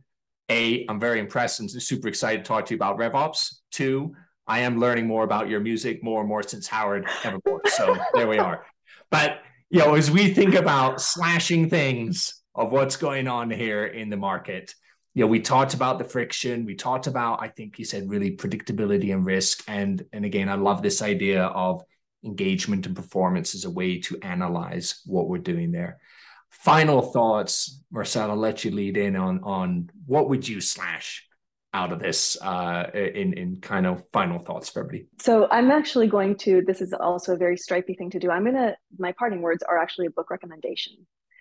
a, 0.50 0.86
I'm 0.89 1.00
very 1.00 1.19
impressed 1.19 1.60
and 1.60 1.69
super 1.69 2.08
excited 2.08 2.43
to 2.43 2.47
talk 2.47 2.65
to 2.65 2.74
you 2.74 2.78
about 2.78 2.97
RevOps. 2.97 3.56
Two, 3.71 4.13
I 4.47 4.60
am 4.60 4.80
learning 4.80 5.08
more 5.08 5.24
about 5.24 5.47
your 5.47 5.62
music 5.62 6.04
more 6.04 6.19
and 6.19 6.28
more 6.28 6.43
since 6.43 6.67
Howard 6.67 7.08
Evermore. 7.24 7.62
So 7.67 7.97
there 8.13 8.28
we 8.28 8.38
are. 8.38 8.65
But 9.10 9.39
you 9.69 9.80
know, 9.80 9.95
as 9.95 10.12
we 10.12 10.34
think 10.34 10.56
about 10.56 11.00
slashing 11.02 11.69
things 11.69 12.41
of 12.54 12.71
what's 12.71 12.97
going 12.97 13.30
on 13.30 13.50
here 13.50 13.86
in 13.86 14.10
the 14.10 14.17
market, 14.17 14.76
you 15.13 15.21
know, 15.24 15.28
we 15.28 15.41
talked 15.41 15.74
about 15.74 16.00
the 16.00 16.06
friction. 16.06 16.65
We 16.65 16.76
talked 16.76 17.08
about, 17.08 17.41
I 17.41 17.50
think 17.50 17.78
you 17.78 17.86
said, 17.86 18.10
really 18.10 18.36
predictability 18.36 19.13
and 19.13 19.26
risk. 19.26 19.63
And 19.67 20.04
and 20.13 20.26
again, 20.26 20.50
I 20.50 20.56
love 20.56 20.82
this 20.82 21.02
idea 21.02 21.43
of 21.43 21.84
engagement 22.24 22.86
and 22.86 22.95
performance 22.95 23.56
as 23.56 23.65
a 23.65 23.69
way 23.69 24.00
to 24.00 24.17
analyze 24.21 25.02
what 25.06 25.28
we're 25.28 25.39
doing 25.39 25.71
there 25.71 26.00
final 26.52 27.02
thoughts, 27.02 27.82
Marcel, 27.91 28.30
I'll 28.30 28.38
let 28.38 28.63
you 28.63 28.71
lead 28.71 28.97
in 28.97 29.15
on 29.15 29.39
on 29.43 29.89
what 30.06 30.30
would 30.30 30.47
you 30.47 30.62
slash 30.62 31.28
out 31.74 31.93
of 31.93 32.00
this 32.00 32.39
uh, 32.41 32.89
in 32.93 33.34
in 33.34 33.62
kind 33.62 33.88
of 33.88 34.04
final 34.12 34.39
thoughts 34.39 34.69
for 34.69 34.82
everybody. 34.82 35.08
So 35.19 35.47
I'm 35.50 35.71
actually 35.71 36.08
going 36.08 36.36
to. 36.38 36.62
This 36.65 36.82
is 36.82 36.93
also 36.93 37.34
a 37.34 37.38
very 37.38 37.58
stripy 37.58 37.93
thing 37.93 38.10
to 38.12 38.19
do. 38.19 38.30
I'm 38.30 38.45
gonna. 38.45 38.76
My 38.97 39.13
parting 39.13 39.41
words 39.41 39.63
are 39.63 39.78
actually 39.78 40.08
a 40.08 40.12
book 40.12 40.30
recommendation. 40.30 40.93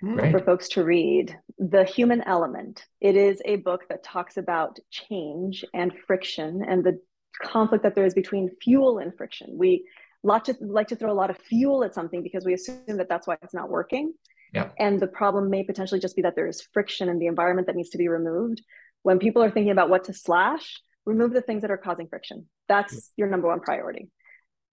Right. 0.02 0.32
For 0.32 0.40
folks 0.40 0.68
to 0.70 0.84
read, 0.84 1.36
The 1.58 1.84
Human 1.84 2.22
Element. 2.22 2.84
It 3.00 3.16
is 3.16 3.42
a 3.44 3.56
book 3.56 3.82
that 3.88 4.02
talks 4.02 4.38
about 4.38 4.78
change 4.90 5.64
and 5.74 5.92
friction 6.06 6.64
and 6.66 6.82
the 6.82 6.98
conflict 7.42 7.84
that 7.84 7.94
there 7.94 8.06
is 8.06 8.14
between 8.14 8.50
fuel 8.62 8.98
and 8.98 9.14
friction. 9.16 9.48
We 9.58 9.86
like 10.22 10.44
to 10.44 10.56
like 10.60 10.88
to 10.88 10.96
throw 10.96 11.12
a 11.12 11.14
lot 11.14 11.30
of 11.30 11.38
fuel 11.38 11.84
at 11.84 11.94
something 11.94 12.22
because 12.22 12.44
we 12.44 12.54
assume 12.54 12.82
that 12.86 13.08
that's 13.08 13.26
why 13.26 13.36
it's 13.42 13.54
not 13.54 13.70
working. 13.70 14.12
Yeah. 14.52 14.70
And 14.78 15.00
the 15.00 15.06
problem 15.06 15.50
may 15.50 15.64
potentially 15.64 16.00
just 16.00 16.16
be 16.16 16.22
that 16.22 16.34
there 16.34 16.48
is 16.48 16.66
friction 16.72 17.08
in 17.08 17.18
the 17.18 17.26
environment 17.26 17.66
that 17.66 17.76
needs 17.76 17.90
to 17.90 17.98
be 17.98 18.08
removed. 18.08 18.62
When 19.02 19.18
people 19.18 19.42
are 19.42 19.50
thinking 19.50 19.70
about 19.70 19.90
what 19.90 20.04
to 20.04 20.12
slash, 20.12 20.80
remove 21.06 21.32
the 21.32 21.40
things 21.40 21.62
that 21.62 21.70
are 21.70 21.78
causing 21.78 22.08
friction. 22.08 22.46
That's 22.68 23.10
your 23.16 23.28
number 23.28 23.48
one 23.48 23.60
priority. 23.60 24.08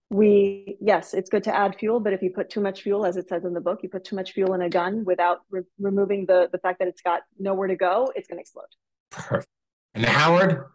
We, 0.10 0.78
yes, 0.80 1.14
it's 1.14 1.30
good 1.30 1.44
to 1.44 1.56
add 1.56 1.76
fuel, 1.78 2.00
but 2.00 2.14
if 2.14 2.22
you 2.22 2.30
put 2.30 2.50
too 2.50 2.62
much 2.62 2.82
fuel, 2.82 3.06
as 3.06 3.18
it 3.18 3.28
says 3.28 3.44
in 3.44 3.54
the 3.54 3.60
book, 3.60 3.80
you 3.84 3.90
put 3.90 4.06
too 4.06 4.16
much 4.16 4.32
fuel 4.32 4.54
in 4.54 4.62
a 4.62 4.70
gun 4.70 5.04
without 5.04 5.40
re- 5.50 5.64
removing 5.80 6.26
the, 6.26 6.48
the 6.52 6.60
fact 6.60 6.80
that 6.80 6.88
it's 6.88 7.02
got 7.02 7.24
nowhere 7.38 7.68
to 7.68 7.76
go, 7.76 8.12
it's 8.16 8.28
going 8.28 8.38
to 8.38 8.42
explode. 8.42 8.68
Perfect. 9.12 9.48
And 9.94 10.06
Howard, 10.06 10.66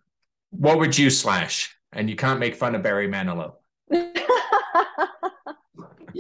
what 0.51 0.79
would 0.79 0.99
you 0.99 1.09
slash? 1.09 1.75
And 1.92 2.11
you 2.11 2.16
can't 2.16 2.40
make 2.40 2.57
fun 2.57 2.75
of 2.75 2.83
Barry 2.83 3.09
Manilow. 3.09 3.55
you 3.90 4.12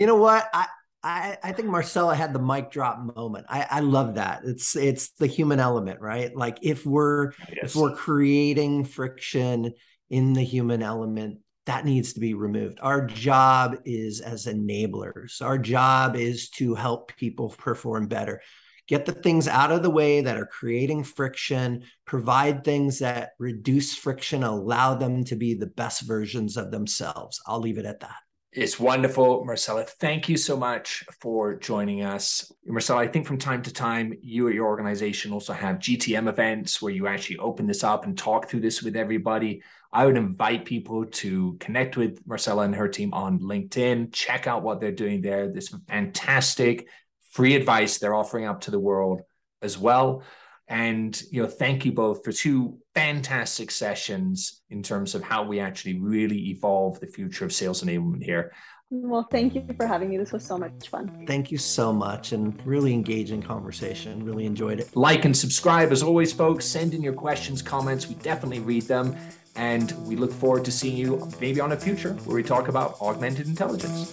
know 0.06 0.16
what? 0.16 0.48
I, 0.54 0.66
I, 1.02 1.36
I 1.42 1.52
think 1.52 1.68
Marcela 1.68 2.14
had 2.14 2.32
the 2.32 2.38
mic 2.38 2.70
drop 2.70 3.16
moment. 3.16 3.46
I, 3.48 3.66
I 3.68 3.80
love 3.80 4.14
that. 4.14 4.42
It's 4.44 4.76
it's 4.76 5.10
the 5.12 5.26
human 5.26 5.58
element, 5.58 6.00
right? 6.00 6.34
Like 6.34 6.58
if 6.62 6.86
we're 6.86 7.32
yes. 7.48 7.64
if 7.64 7.76
we're 7.76 7.94
creating 7.94 8.84
friction 8.84 9.72
in 10.10 10.32
the 10.32 10.44
human 10.44 10.82
element, 10.82 11.40
that 11.66 11.84
needs 11.84 12.12
to 12.14 12.20
be 12.20 12.34
removed. 12.34 12.78
Our 12.82 13.06
job 13.06 13.78
is 13.84 14.20
as 14.20 14.46
enablers. 14.46 15.40
Our 15.40 15.58
job 15.58 16.16
is 16.16 16.50
to 16.50 16.74
help 16.74 17.16
people 17.16 17.50
perform 17.50 18.08
better. 18.08 18.40
Get 18.88 19.06
the 19.06 19.12
things 19.12 19.46
out 19.46 19.70
of 19.70 19.82
the 19.82 19.90
way 19.90 20.22
that 20.22 20.36
are 20.36 20.46
creating 20.46 21.04
friction, 21.04 21.84
provide 22.04 22.64
things 22.64 22.98
that 22.98 23.30
reduce 23.38 23.94
friction, 23.94 24.42
allow 24.42 24.94
them 24.94 25.24
to 25.24 25.36
be 25.36 25.54
the 25.54 25.68
best 25.68 26.02
versions 26.02 26.56
of 26.56 26.72
themselves. 26.72 27.40
I'll 27.46 27.60
leave 27.60 27.78
it 27.78 27.86
at 27.86 28.00
that. 28.00 28.16
It's 28.54 28.78
wonderful, 28.78 29.46
Marcela. 29.46 29.84
Thank 29.84 30.28
you 30.28 30.36
so 30.36 30.58
much 30.58 31.04
for 31.20 31.54
joining 31.54 32.02
us. 32.02 32.52
Marcela, 32.66 33.00
I 33.00 33.08
think 33.08 33.26
from 33.26 33.38
time 33.38 33.62
to 33.62 33.72
time, 33.72 34.12
you 34.20 34.46
at 34.46 34.54
your 34.54 34.66
organization 34.66 35.32
also 35.32 35.54
have 35.54 35.78
GTM 35.78 36.28
events 36.28 36.82
where 36.82 36.92
you 36.92 37.06
actually 37.06 37.38
open 37.38 37.66
this 37.66 37.82
up 37.82 38.04
and 38.04 38.16
talk 38.16 38.50
through 38.50 38.60
this 38.60 38.82
with 38.82 38.94
everybody. 38.94 39.62
I 39.90 40.04
would 40.04 40.18
invite 40.18 40.66
people 40.66 41.06
to 41.06 41.56
connect 41.60 41.96
with 41.96 42.20
Marcela 42.26 42.64
and 42.64 42.74
her 42.74 42.88
team 42.88 43.14
on 43.14 43.40
LinkedIn, 43.40 44.12
check 44.12 44.46
out 44.46 44.62
what 44.62 44.80
they're 44.80 44.92
doing 44.92 45.22
there. 45.22 45.50
This 45.50 45.74
fantastic 45.88 46.88
free 47.30 47.54
advice 47.54 47.96
they're 47.96 48.14
offering 48.14 48.44
up 48.44 48.60
to 48.62 48.70
the 48.70 48.78
world 48.78 49.22
as 49.62 49.78
well. 49.78 50.24
And 50.68 51.20
you 51.30 51.42
know, 51.42 51.48
thank 51.48 51.86
you 51.86 51.92
both 51.92 52.22
for 52.22 52.32
two 52.32 52.81
fantastic 52.94 53.70
sessions 53.70 54.62
in 54.70 54.82
terms 54.82 55.14
of 55.14 55.22
how 55.22 55.42
we 55.42 55.60
actually 55.60 55.98
really 55.98 56.50
evolve 56.50 57.00
the 57.00 57.06
future 57.06 57.44
of 57.44 57.52
sales 57.52 57.82
enablement 57.82 58.22
here. 58.22 58.52
Well, 58.90 59.26
thank 59.30 59.54
you 59.54 59.64
for 59.74 59.86
having 59.86 60.10
me. 60.10 60.18
This 60.18 60.32
was 60.32 60.44
so 60.44 60.58
much 60.58 60.88
fun. 60.90 61.24
Thank 61.26 61.50
you 61.50 61.56
so 61.56 61.94
much 61.94 62.32
and 62.32 62.60
really 62.66 62.92
engaging 62.92 63.40
conversation. 63.40 64.22
Really 64.22 64.44
enjoyed 64.44 64.80
it. 64.80 64.94
Like 64.94 65.24
and 65.24 65.34
subscribe 65.34 65.92
as 65.92 66.02
always, 66.02 66.30
folks. 66.30 66.66
Send 66.66 66.92
in 66.92 67.02
your 67.02 67.14
questions, 67.14 67.62
comments. 67.62 68.06
We 68.06 68.16
definitely 68.16 68.60
read 68.60 68.82
them. 68.82 69.16
And 69.56 69.92
we 70.06 70.16
look 70.16 70.32
forward 70.32 70.64
to 70.66 70.72
seeing 70.72 70.96
you 70.96 71.26
maybe 71.40 71.60
on 71.60 71.72
a 71.72 71.76
future 71.76 72.12
where 72.24 72.36
we 72.36 72.42
talk 72.42 72.68
about 72.68 73.00
augmented 73.00 73.46
intelligence. 73.46 74.12